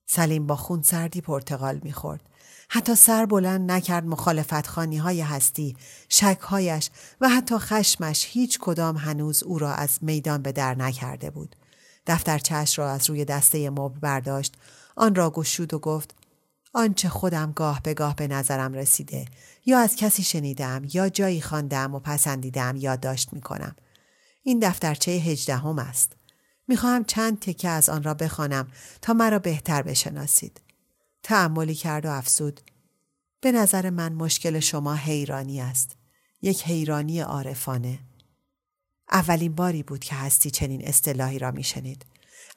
[0.07, 2.21] سلیم با خون سردی پرتغال می‌خورد.
[2.69, 5.77] حتی سر بلند نکرد مخالفت خانی های هستی،
[6.09, 6.90] شکهایش
[7.21, 11.57] و حتی خشمش هیچ کدام هنوز او را از میدان به در نکرده بود.
[12.07, 14.55] دفترچهش را از روی دسته مبل برداشت،
[14.96, 16.14] آن را گشود و گفت
[16.74, 19.24] آنچه خودم گاه به گاه به نظرم رسیده
[19.66, 23.76] یا از کسی شنیدم یا جایی خواندم و پسندیدم یادداشت می کنم.
[24.42, 26.12] این دفترچه هجدهم است.
[26.68, 28.68] می‌خواهم چند تکه از آن را بخوانم
[29.02, 30.61] تا مرا بهتر بشناسید.
[31.22, 32.61] تعملی کرد و افسود.
[33.40, 35.96] به نظر من مشکل شما حیرانی است.
[36.42, 37.98] یک حیرانی عارفانه.
[39.11, 42.04] اولین باری بود که هستی چنین اصطلاحی را میشنید.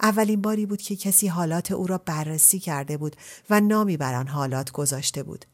[0.01, 3.15] اولین باری بود که کسی حالات او را بررسی کرده بود
[3.49, 5.45] و نامی بر آن حالات گذاشته بود.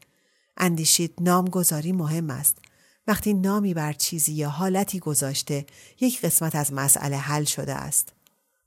[0.56, 2.58] اندیشید نامگذاری مهم است.
[3.06, 5.66] وقتی نامی بر چیزی یا حالتی گذاشته
[6.00, 8.12] یک قسمت از مسئله حل شده است.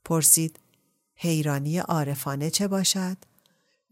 [0.04, 0.60] پرسید
[1.14, 3.16] حیرانی عارفانه چه باشد؟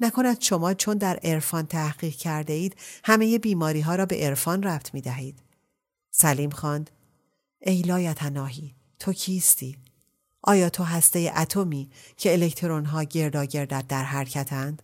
[0.01, 4.95] نکند شما چون در عرفان تحقیق کرده اید همه بیماری ها را به عرفان ربط
[4.95, 5.43] می دهید.
[6.11, 6.91] سلیم خواند
[7.61, 9.79] ای لایتناهی تو کیستی؟
[10.49, 14.83] آیا تو هسته اتمی که الکترون ها گرداگردت در حرکتند؟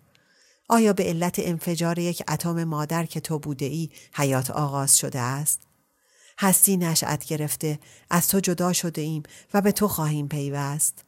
[0.69, 5.61] آیا به علت انفجار یک اتم مادر که تو بوده ای حیات آغاز شده است؟
[6.39, 7.79] هستی نشأت گرفته
[8.11, 9.23] از تو جدا شده ایم
[9.55, 11.05] و به تو خواهیم پیوست؟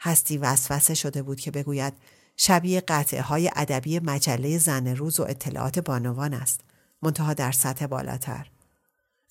[0.00, 1.92] هستی وسوسه شده بود که بگوید
[2.36, 6.60] شبیه قطعه های ادبی مجله زن روز و اطلاعات بانوان است
[7.02, 8.50] منتها در سطح بالاتر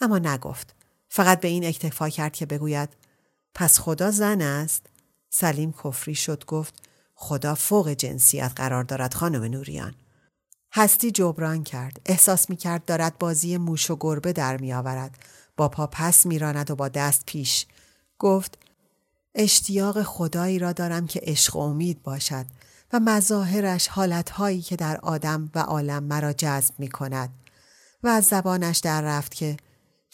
[0.01, 0.75] اما نگفت
[1.09, 2.89] فقط به این اکتفا کرد که بگوید
[3.53, 4.85] پس خدا زن است؟
[5.29, 6.73] سلیم کفری شد گفت
[7.15, 9.95] خدا فوق جنسیت قرار دارد خانم نوریان.
[10.73, 12.01] هستی جبران کرد.
[12.05, 15.17] احساس می کرد دارد بازی موش و گربه در می آورد.
[15.57, 17.65] با پا پس می راند و با دست پیش.
[18.19, 18.57] گفت
[19.35, 22.45] اشتیاق خدایی را دارم که عشق و امید باشد
[22.93, 27.29] و مظاهرش حالتهایی که در آدم و عالم مرا جذب می کند.
[28.03, 29.57] و از زبانش در رفت که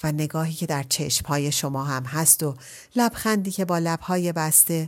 [0.04, 2.56] و نگاهی که در چشمهای شما هم هست و
[2.96, 4.88] لبخندی که با لبهای بسته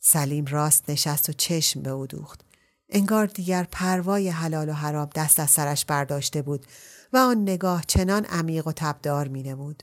[0.00, 2.40] سلیم راست نشست و چشم به او دوخت.
[2.88, 6.66] انگار دیگر پروای حلال و حرام دست از سرش برداشته بود
[7.12, 9.82] و آن نگاه چنان عمیق و تبدار می نمود.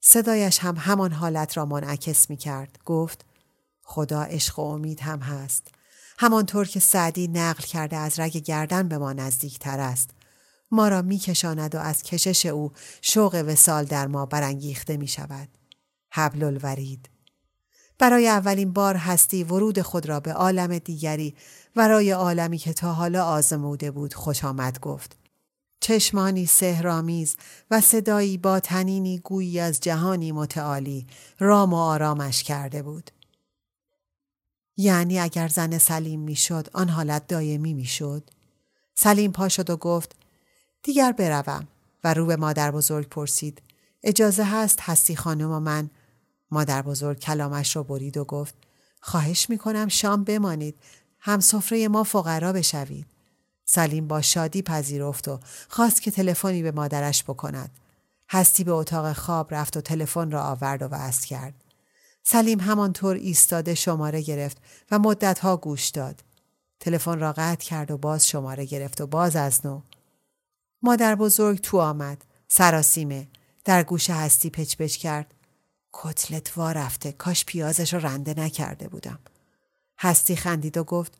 [0.00, 2.78] صدایش هم همان حالت را منعکس می کرد.
[2.84, 3.24] گفت
[3.82, 5.68] خدا عشق و امید هم هست.
[6.18, 10.10] همانطور که سعدی نقل کرده از رگ گردن به ما نزدیک تر است.
[10.70, 15.48] ما را می کشاند و از کشش او شوق وسال در ما برانگیخته می شود.
[16.10, 17.10] حبل الورید
[17.98, 21.34] برای اولین بار هستی ورود خود را به عالم دیگری
[21.76, 25.16] ورای عالمی که تا حالا آزموده بود خوش آمد گفت.
[25.80, 27.36] چشمانی سهرامیز
[27.70, 31.06] و صدایی با تنینی گویی از جهانی متعالی
[31.38, 33.10] رام و آرامش کرده بود.
[34.76, 38.30] یعنی اگر زن سلیم می‌شد آن حالت دایمی می‌شد
[38.94, 40.16] سلیم پا شد و گفت
[40.82, 41.68] دیگر بروم.
[42.04, 43.62] و رو به مادر بزرگ پرسید.
[44.02, 45.90] اجازه هست هستی خانم و من؟
[46.50, 48.54] مادر بزرگ کلامش را برید و گفت.
[49.00, 50.74] خواهش می‌کنم شام بمانید.
[51.20, 53.06] هم سفره ما فقرا بشوید.
[53.64, 57.70] سلیم با شادی پذیرفت و خواست که تلفنی به مادرش بکند.
[58.30, 61.54] هستی به اتاق خواب رفت و تلفن را آورد و وصل کرد.
[62.22, 64.58] سلیم همانطور ایستاده شماره گرفت
[64.90, 66.24] و مدتها گوش داد.
[66.80, 69.80] تلفن را قطع کرد و باز شماره گرفت و باز از نو
[70.82, 72.24] مادر بزرگ تو آمد.
[72.48, 73.28] سراسیمه.
[73.64, 75.34] در گوش هستی پچ پچ کرد.
[75.92, 77.12] کتلت وا رفته.
[77.12, 79.18] کاش پیازش رو رنده نکرده بودم.
[79.98, 81.12] هستی خندید و گفت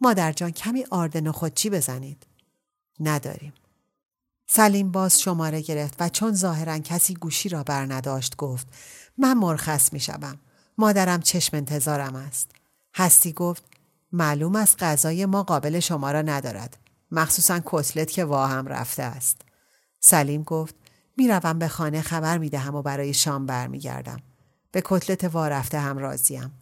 [0.00, 2.26] مادر جان کمی آرد خودچی بزنید؟
[3.00, 3.52] نداریم.
[4.46, 8.66] سلیم باز شماره گرفت و چون ظاهرا کسی گوشی را بر نداشت گفت
[9.18, 10.38] من مرخص می شدم.
[10.78, 12.50] مادرم چشم انتظارم است.
[12.94, 13.64] هستی گفت
[14.12, 16.76] معلوم است غذای ما قابل شما را ندارد.
[17.10, 19.40] مخصوصا کتلت که وا هم رفته است.
[20.00, 20.74] سلیم گفت
[21.16, 24.20] می‌روم به خانه خبر می دهم و برای شام برمیگردم.
[24.72, 26.52] به کتلت وا رفته هم راضیم.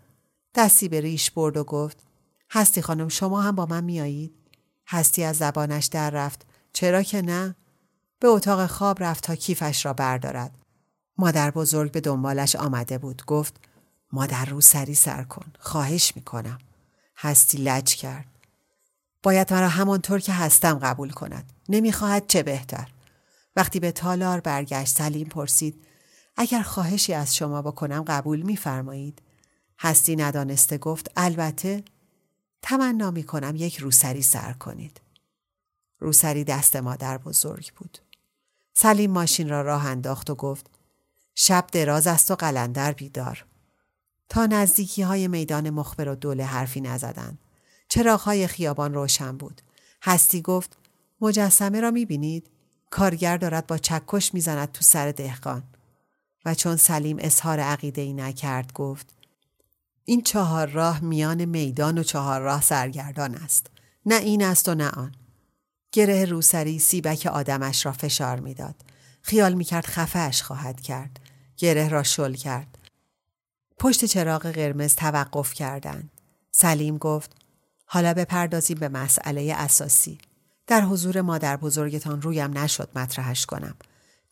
[0.54, 1.98] دستی به ریش برد و گفت
[2.50, 4.34] هستی خانم شما هم با من میایید؟
[4.88, 6.46] هستی از زبانش در رفت.
[6.72, 7.56] چرا که نه؟
[8.20, 10.58] به اتاق خواب رفت تا کیفش را بردارد.
[11.18, 13.24] مادر بزرگ به دنبالش آمده بود.
[13.26, 13.56] گفت
[14.12, 15.52] مادر رو سری سر کن.
[15.58, 16.58] خواهش می‌کنم.
[17.16, 18.26] هستی لج کرد.
[19.24, 21.52] باید مرا همانطور که هستم قبول کند.
[21.68, 22.88] نمی‌خواهد چه بهتر.
[23.56, 25.84] وقتی به تالار برگشت سلیم پرسید
[26.36, 29.22] اگر خواهشی از شما بکنم قبول میفرمایید
[29.78, 31.84] هستی ندانسته گفت البته
[32.62, 35.00] تمنا می کنم یک روسری سر کنید.
[35.98, 37.98] روسری دست مادر بزرگ بود.
[38.74, 40.70] سلیم ماشین را راه انداخت و گفت
[41.34, 43.44] شب دراز است و قلندر بیدار.
[44.28, 47.43] تا نزدیکی های میدان مخبر و دوله حرفی نزدند.
[47.94, 49.62] چراغ های خیابان روشن بود.
[50.02, 50.78] هستی گفت
[51.20, 52.50] مجسمه را می‌بینید؟
[52.90, 55.62] کارگر دارد با چکش می‌زند تو سر دهقان.
[56.44, 59.14] و چون سلیم اظهار عقیده ای نکرد گفت
[60.04, 63.66] این چهار راه میان میدان و چهار راه سرگردان است.
[64.06, 65.14] نه این است و نه آن.
[65.92, 68.76] گره روسری سیبک آدمش را فشار می‌داد.
[69.22, 71.20] خیال می‌کرد خفهش خواهد کرد.
[71.56, 72.78] گره را شل کرد.
[73.78, 76.10] پشت چراغ قرمز توقف کردند.
[76.50, 77.43] سلیم گفت
[77.94, 80.18] حالا بپردازیم به مسئله اساسی.
[80.66, 83.74] در حضور مادر بزرگتان رویم نشد مطرحش کنم.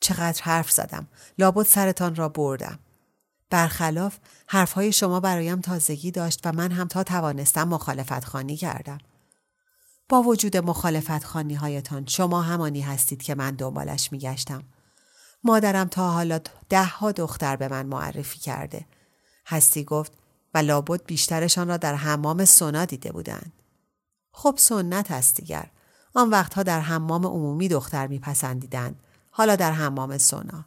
[0.01, 1.09] چقدر حرف زدم.
[1.39, 2.79] لابد سرتان را بردم.
[3.51, 8.99] برخلاف حرفهای شما برایم تازگی داشت و من هم تا توانستم مخالفت خانی کردم.
[10.09, 14.63] با وجود مخالفت خانی هایتان شما همانی هستید که من دنبالش میگشتم.
[15.45, 18.87] مادرم تا حالا ده ها دختر به من معرفی کرده.
[19.47, 20.22] هستی گفت
[20.55, 23.53] و لابد بیشترشان را در حمام سونا دیده بودند.
[24.33, 25.71] خب سنت است دیگر.
[26.15, 29.01] آن وقتها در حمام عمومی دختر میپسندیدند.
[29.31, 30.65] حالا در حمام سونا.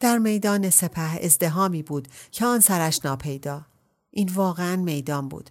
[0.00, 3.62] در میدان سپه ازدهامی بود که آن سرش ناپیدا.
[4.10, 5.50] این واقعا میدان بود.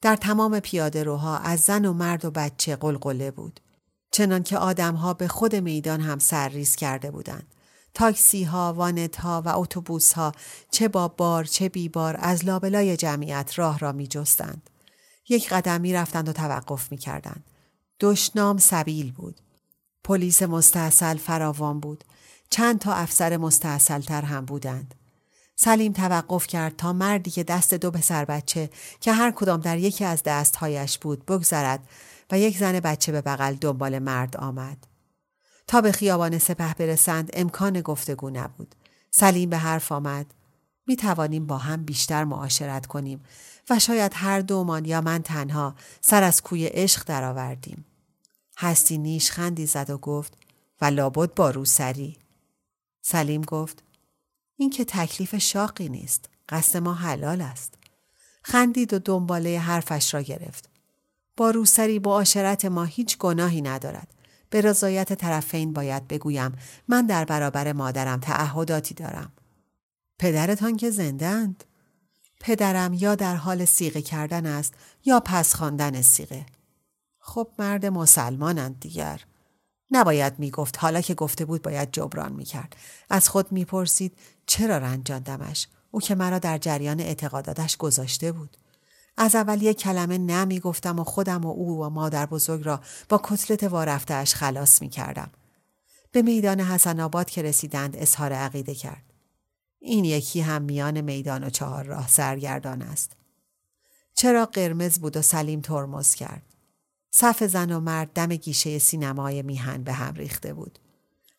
[0.00, 3.60] در تمام پیاده روها از زن و مرد و بچه قلقله بود.
[4.10, 7.54] چنان که آدمها به خود میدان هم سرریز کرده بودند.
[7.96, 10.32] تاکسی ها، وانت ها و اتوبوس ها
[10.70, 14.70] چه با بار چه بی بار از لابلای جمعیت راه را می جستند.
[15.28, 17.44] یک قدم می رفتند و توقف می کردند.
[18.00, 19.40] دشنام سبیل بود.
[20.04, 22.04] پلیس مستاصل فراوان بود.
[22.50, 24.94] چند تا افسر مستاصلتر هم بودند.
[25.54, 28.70] سلیم توقف کرد تا مردی که دست دو پسر بچه
[29.00, 31.88] که هر کدام در یکی از دستهایش بود بگذرد
[32.30, 34.95] و یک زن بچه به بغل دنبال مرد آمد.
[35.66, 38.74] تا به خیابان سپه برسند امکان گفتگو نبود.
[39.10, 40.26] سلیم به حرف آمد.
[40.86, 43.24] می توانیم با هم بیشتر معاشرت کنیم
[43.70, 47.84] و شاید هر دومان یا من تنها سر از کوی عشق درآوردیم.
[48.58, 50.38] هستی نیش خندی زد و گفت
[50.80, 52.16] و لابد با روسری.
[53.02, 53.82] سلیم گفت
[54.56, 56.28] این که تکلیف شاقی نیست.
[56.48, 57.74] قصد ما حلال است.
[58.42, 60.68] خندید و دنباله حرفش را گرفت.
[61.36, 64.08] با روسری با عاشرت ما هیچ گناهی ندارد.
[64.50, 66.52] به رضایت طرفین باید بگویم
[66.88, 69.32] من در برابر مادرم تعهداتی دارم.
[70.18, 71.64] پدرتان که زندند؟
[72.40, 74.74] پدرم یا در حال سیغه کردن است
[75.04, 76.46] یا پس خواندن سیغه.
[77.18, 79.20] خب مرد مسلمانند دیگر.
[79.90, 82.76] نباید می‌گفت حالا که گفته بود باید جبران می‌کرد.
[83.10, 88.56] از خود می‌پرسید چرا رنجاندمش؟ او که مرا در جریان اعتقاداتش گذاشته بود.
[89.16, 93.20] از اول یک کلمه نمی گفتم و خودم و او و مادر بزرگ را با
[93.22, 95.30] کتلت وارفتهاش خلاص می کردم.
[96.12, 99.12] به میدان حسن آباد که رسیدند اظهار عقیده کرد.
[99.78, 103.16] این یکی هم میان میدان و چهار راه سرگردان است.
[104.14, 106.42] چرا قرمز بود و سلیم ترمز کرد.
[107.10, 110.78] صف زن و مرد دم گیشه سینمای میهن به هم ریخته بود.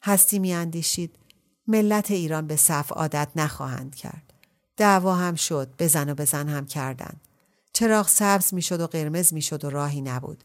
[0.03, 1.15] هستی میاندیشید
[1.67, 4.33] ملت ایران به صف عادت نخواهند کرد.
[4.77, 7.26] دعوا هم شد بزن و بزن هم کردند.
[7.77, 10.43] چراغ سبز می‌شد و قرمز می‌شد و راهی نبود.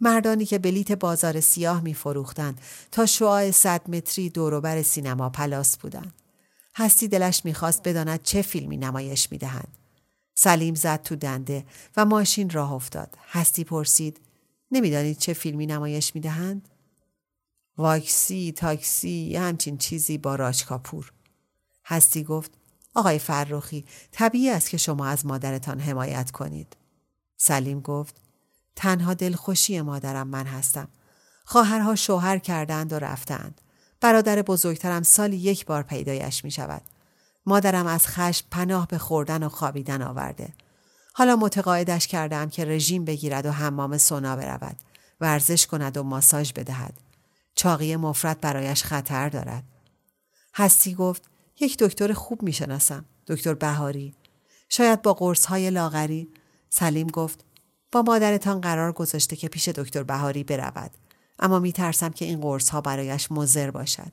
[0.00, 2.60] مردانی که بلیت بازار سیاه می فروختند
[2.92, 6.12] تا شعاع صد متری دوروبر سینما پلاس بودند.
[6.76, 9.78] هستی دلش می‌خواست بداند چه فیلمی نمایش می‌دهند.
[10.34, 11.64] سلیم زد تو دنده
[11.96, 13.16] و ماشین راه افتاد.
[13.28, 14.20] هستی پرسید
[14.70, 16.68] نمی‌دانید چه فیلمی نمایش می‌دهند؟
[17.78, 21.12] واکسی، تاکسی، همچین چیزی با راج کاپور.
[21.84, 22.50] هستی گفت
[22.94, 26.76] آقای فرخی طبیعی است که شما از مادرتان حمایت کنید.
[27.36, 28.16] سلیم گفت
[28.76, 30.88] تنها دلخوشی مادرم من هستم.
[31.44, 33.60] خواهرها شوهر کردند و رفتند.
[34.00, 36.82] برادر بزرگترم سالی یک بار پیدایش می شود.
[37.46, 40.52] مادرم از خشم پناه به خوردن و خوابیدن آورده.
[41.12, 44.76] حالا متقاعدش کردم که رژیم بگیرد و حمام سونا برود.
[45.20, 46.94] ورزش کند و ماساژ بدهد.
[47.54, 49.64] چاقی مفرد برایش خطر دارد.
[50.54, 51.22] هستی گفت
[51.60, 53.04] یک دکتر خوب می‌شناسم.
[53.26, 54.14] دکتر بهاری.
[54.68, 56.28] شاید با قرص های لاغری.
[56.68, 57.44] سلیم گفت
[57.92, 60.90] با مادرتان قرار گذاشته که پیش دکتر بهاری برود.
[61.38, 64.12] اما می ترسم که این قرص ها برایش مزر باشد.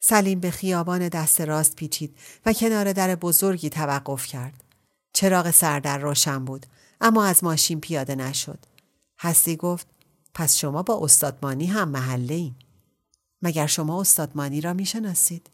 [0.00, 2.16] سلیم به خیابان دست راست پیچید
[2.46, 4.64] و کنار در بزرگی توقف کرد.
[5.12, 6.66] چراغ سردر روشن بود
[7.00, 8.58] اما از ماشین پیاده نشد.
[9.18, 9.86] هستی گفت
[10.34, 12.54] پس شما با استادمانی هم محله این.
[13.42, 15.50] مگر شما استادمانی را می‌شناسید؟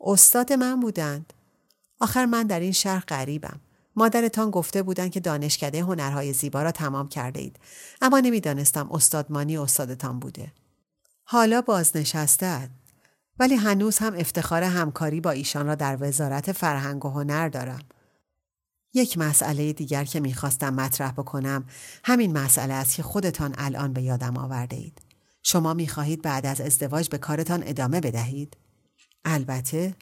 [0.00, 1.32] استاد من بودند.
[2.00, 3.60] آخر من در این شهر غریبم.
[3.96, 7.56] مادرتان گفته بودند که دانشکده هنرهای زیبا را تمام کرده اید.
[8.00, 10.52] اما نمی‌دانستم استادمانی استادتان بوده.
[11.24, 12.70] حالا بازنشسته
[13.38, 17.82] ولی هنوز هم افتخار همکاری با ایشان را در وزارت فرهنگ و هنر دارم.
[18.94, 21.64] یک مسئله دیگر که می‌خواستم مطرح بکنم
[22.04, 25.02] همین مسئله است که خودتان الان به یادم آورده اید.
[25.42, 28.56] شما می‌خواهید بعد از ازدواج به کارتان ادامه بدهید؟
[29.24, 29.94] البته.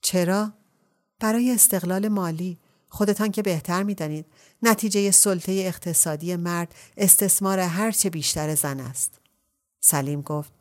[0.00, 0.52] چرا؟
[1.20, 4.26] برای استقلال مالی خودتان که بهتر می‌دانید
[4.62, 9.20] نتیجه سلطه اقتصادی مرد استثمار هرچه بیشتر زن است.
[9.80, 10.52] سلیم گفت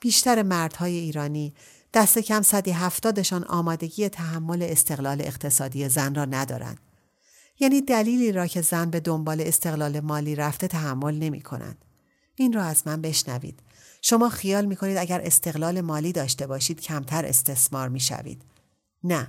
[0.00, 1.54] بیشتر مردهای ایرانی
[1.94, 6.78] دست کم صدی هفتادشان آمادگی تحمل استقلال اقتصادی زن را ندارند.
[7.60, 11.84] یعنی دلیلی را که زن به دنبال استقلال مالی رفته تحمل نمی کنند.
[12.34, 13.60] این را از من بشنوید.
[14.06, 18.42] شما خیال می کنید اگر استقلال مالی داشته باشید کمتر استثمار می شوید.
[19.04, 19.28] نه.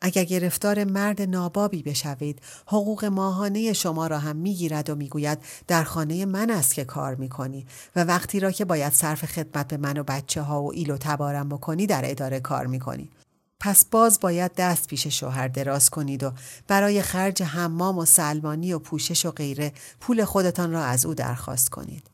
[0.00, 6.26] اگر گرفتار مرد نابابی بشوید حقوق ماهانه شما را هم می‌گیرد و می‌گوید در خانه
[6.26, 10.02] من است که کار می‌کنی و وقتی را که باید صرف خدمت به من و
[10.02, 13.10] بچه ها و ایل و تبارم بکنی در اداره کار می‌کنی
[13.60, 16.32] پس باز باید دست پیش شوهر دراز کنید و
[16.68, 21.68] برای خرج حمام و سلمانی و پوشش و غیره پول خودتان را از او درخواست
[21.68, 22.10] کنید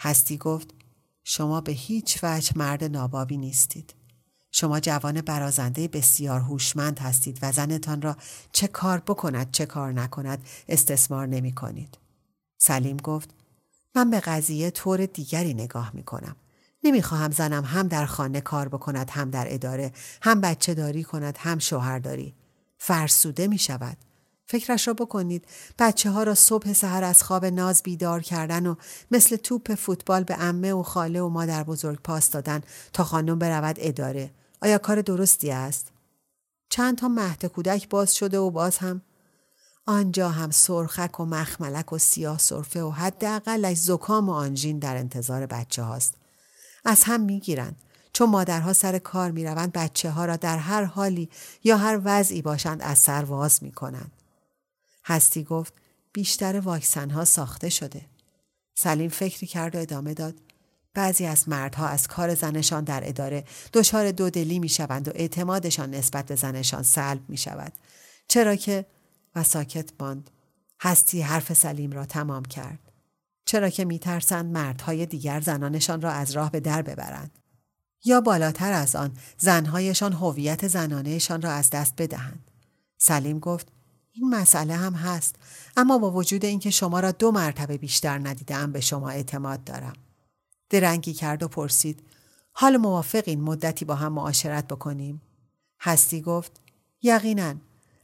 [0.00, 0.81] هستی گفت
[1.24, 3.94] شما به هیچ وجه مرد نابابی نیستید
[4.54, 8.16] شما جوان برازنده بسیار هوشمند هستید و زنتان را
[8.52, 11.98] چه کار بکند چه کار نکند استثمار نمی کنید.
[12.58, 13.30] سلیم گفت
[13.94, 16.36] من به قضیه طور دیگری نگاه می کنم.
[16.84, 19.92] نمی خواهم زنم هم در خانه کار بکند هم در اداره
[20.22, 22.34] هم بچه داری کند هم شوهرداری.
[22.78, 23.96] فرسوده می شود.
[24.52, 25.44] فکرش را بکنید
[25.78, 28.74] بچه ها را صبح سحر از خواب ناز بیدار کردن و
[29.10, 32.60] مثل توپ فوتبال به امه و خاله و مادر بزرگ پاس دادن
[32.92, 34.30] تا خانم برود اداره
[34.62, 35.92] آیا کار درستی است؟
[36.70, 39.02] چند تا مهد کودک باز شده و باز هم
[39.86, 45.46] آنجا هم سرخک و مخملک و سیاه سرفه و حداقلش زکام و آنژین در انتظار
[45.46, 46.14] بچه هاست.
[46.84, 47.76] از هم می‌گیرند
[48.12, 51.30] چون مادرها سر کار می‌روند بچه ها را در هر حالی
[51.64, 54.21] یا هر وضعی باشند از سر واز می کنند.
[55.04, 55.74] هستی گفت
[56.12, 58.06] بیشتر واکسن ها ساخته شده.
[58.74, 60.34] سلیم فکری کرد و ادامه داد.
[60.94, 66.26] بعضی از مردها از کار زنشان در اداره دچار دودلی می شوند و اعتمادشان نسبت
[66.26, 67.72] به زنشان سلب می شود.
[68.28, 68.86] چرا که
[69.34, 70.30] و ساکت ماند.
[70.80, 72.78] هستی حرف سلیم را تمام کرد.
[73.44, 77.38] چرا که می ترسند مردهای دیگر زنانشان را از راه به در ببرند.
[78.04, 82.50] یا بالاتر از آن زنهایشان هویت زنانهشان را از دست بدهند.
[82.98, 83.71] سلیم گفت
[84.12, 85.36] این مسئله هم هست
[85.76, 89.92] اما با وجود اینکه شما را دو مرتبه بیشتر ندیدم به شما اعتماد دارم.
[90.70, 92.02] درنگی کرد و پرسید
[92.52, 95.22] حال موافقین مدتی با هم معاشرت بکنیم؟
[95.80, 96.60] هستی گفت
[97.02, 97.54] یقینا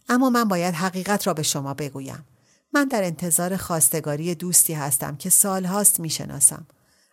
[0.08, 2.24] اما من باید حقیقت را به شما بگویم.
[2.72, 6.66] من در انتظار خواستگاری دوستی هستم که سالهاست می‌شناسم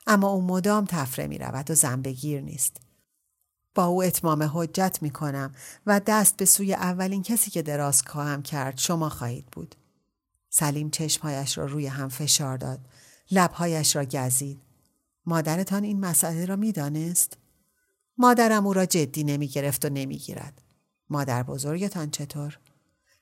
[0.07, 2.84] اما او مدام تفره می رود و زنبگیر نیست.
[3.75, 5.51] با او اتمام حجت می کنم
[5.85, 9.75] و دست به سوی اولین کسی که دراز خواهم کرد شما خواهید بود.
[10.49, 12.79] سلیم چشمهایش را روی هم فشار داد.
[13.31, 14.61] لبهایش را گزید.
[15.25, 17.37] مادرتان این مسئله را می‌دانست؟
[18.17, 20.61] مادرم او را جدی نمی گرفت و نمی گیرد.
[21.09, 22.59] مادر بزرگتان چطور؟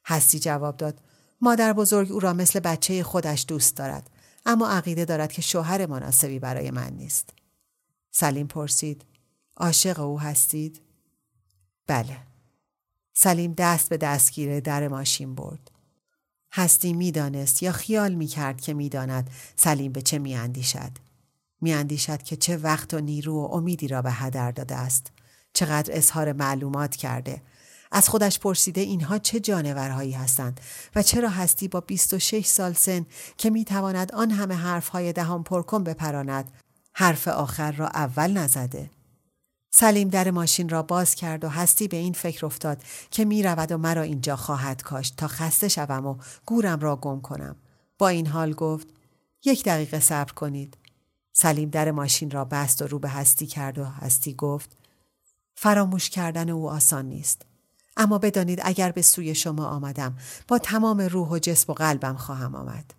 [0.06, 1.01] هستی جواب داد
[1.41, 4.10] مادر بزرگ او را مثل بچه خودش دوست دارد
[4.45, 7.30] اما عقیده دارد که شوهر مناسبی برای من نیست.
[8.12, 9.06] سلیم پرسید
[9.58, 10.82] عاشق او هستید؟
[11.88, 12.18] بله.
[13.14, 15.72] سلیم دست به دستگیره در ماشین برد.
[16.51, 20.91] هستی می‌دانست یا خیال می‌کرد که می‌داند سلیم به چه میاندیشد.
[21.62, 25.12] میاندیشد که چه وقت و نیرو و امیدی را به هدر داده است.
[25.54, 27.41] چقدر اظهار معلومات کرده.
[27.91, 30.62] از خودش پرسیده اینها چه جانورهایی هستند
[30.95, 33.06] و چرا هستی با 26 سال سن
[33.38, 36.51] که می‌تواند آن همه حرفهای دهان پرکن بپراند
[36.93, 38.89] حرف آخر را اول نزده.
[39.76, 43.71] سلیم در ماشین را باز کرد و هستی به این فکر افتاد که می رود
[43.71, 46.15] و مرا اینجا خواهد کاشت تا خسته شوم و
[46.45, 47.55] گورم را گم کنم.
[47.97, 48.88] با این حال گفت
[49.45, 50.78] یک دقیقه صبر کنید.
[51.34, 54.78] سلیم در ماشین را بست و رو به هستی کرد و هستی گفت
[55.55, 57.45] فراموش کردن او آسان نیست.
[57.97, 60.17] اما بدانید اگر به سوی شما آمدم
[60.47, 62.93] با تمام روح و جسم و قلبم خواهم آمد.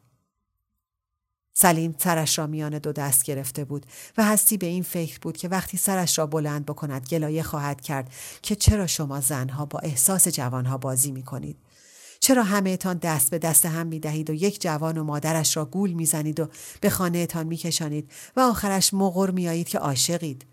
[1.55, 3.86] سلیم سرش را میان دو دست گرفته بود
[4.18, 8.12] و هستی به این فکر بود که وقتی سرش را بلند بکند گلایه خواهد کرد
[8.42, 11.57] که چرا شما زنها با احساس جوانها بازی می کنید.
[12.20, 15.92] چرا همهتان دست به دست هم می دهید و یک جوان و مادرش را گول
[15.92, 16.48] می زنید و
[16.80, 20.46] به خانهتان می کشانید و آخرش مغر می که عاشقید.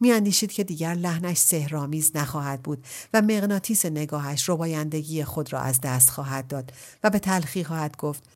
[0.00, 5.80] می اندیشید که دیگر لحنش سهرامیز نخواهد بود و مغناطیس نگاهش ربایندگی خود را از
[5.80, 6.72] دست خواهد داد
[7.04, 8.33] و به تلخی خواهد گفت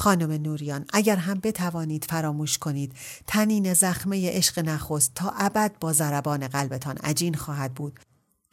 [0.00, 2.92] خانم نوریان اگر هم بتوانید فراموش کنید
[3.26, 8.00] تنین زخمه عشق نخست تا ابد با ضربان قلبتان عجین خواهد بود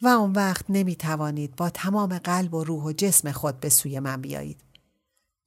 [0.02, 4.00] و اون وقت نمی توانید با تمام قلب و روح و جسم خود به سوی
[4.00, 4.60] من بیایید.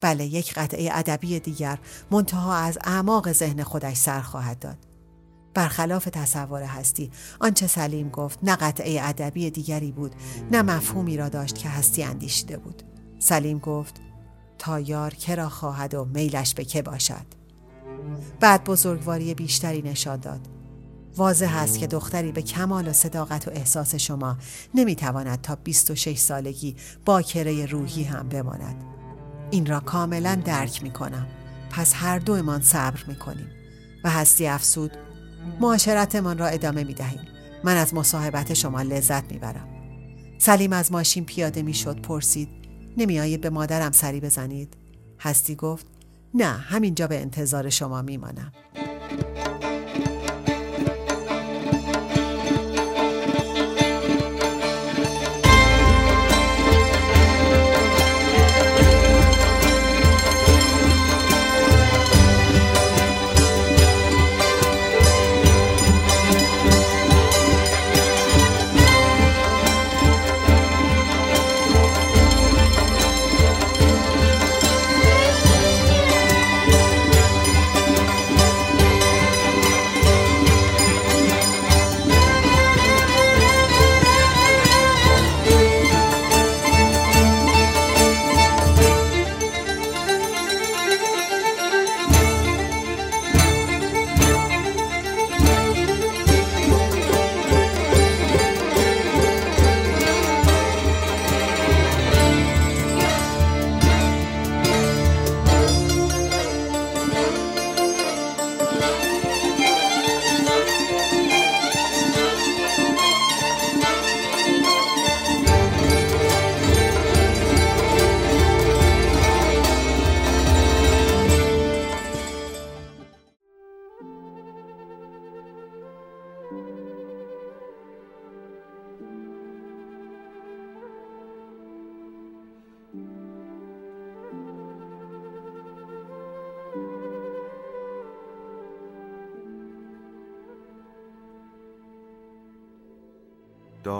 [0.01, 1.79] بله یک قطعه ادبی دیگر
[2.11, 4.77] منتها از اعماق ذهن خودش سر خواهد داد.
[5.53, 10.15] برخلاف تصور هستی آنچه سلیم گفت نه قطعه ادبی دیگری بود
[10.51, 12.83] نه مفهومی را داشت که هستی اندیشیده بود
[13.19, 14.01] سلیم گفت
[14.61, 17.25] تا یار که را خواهد و میلش به که باشد.
[18.39, 20.39] بعد بزرگواری بیشتری نشان داد.
[21.17, 24.37] واضح است که دختری به کمال و صداقت و احساس شما
[24.75, 28.83] نمی‌تواند تا 26 سالگی باکره روحی هم بماند.
[29.51, 31.27] این را کاملا درک می کنم
[31.71, 33.47] پس هر دومان صبر می کنیم
[34.03, 34.91] و هستی افسود
[35.59, 37.21] معاشرتمان را ادامه می دهیم
[37.63, 39.67] من از مصاحبت شما لذت می برم
[40.37, 42.60] سلیم از ماشین پیاده می شد پرسید
[42.97, 44.77] نمی آیید به مادرم سری بزنید.
[45.19, 45.85] هستی گفت
[46.33, 48.17] نه همینجا به انتظار شما می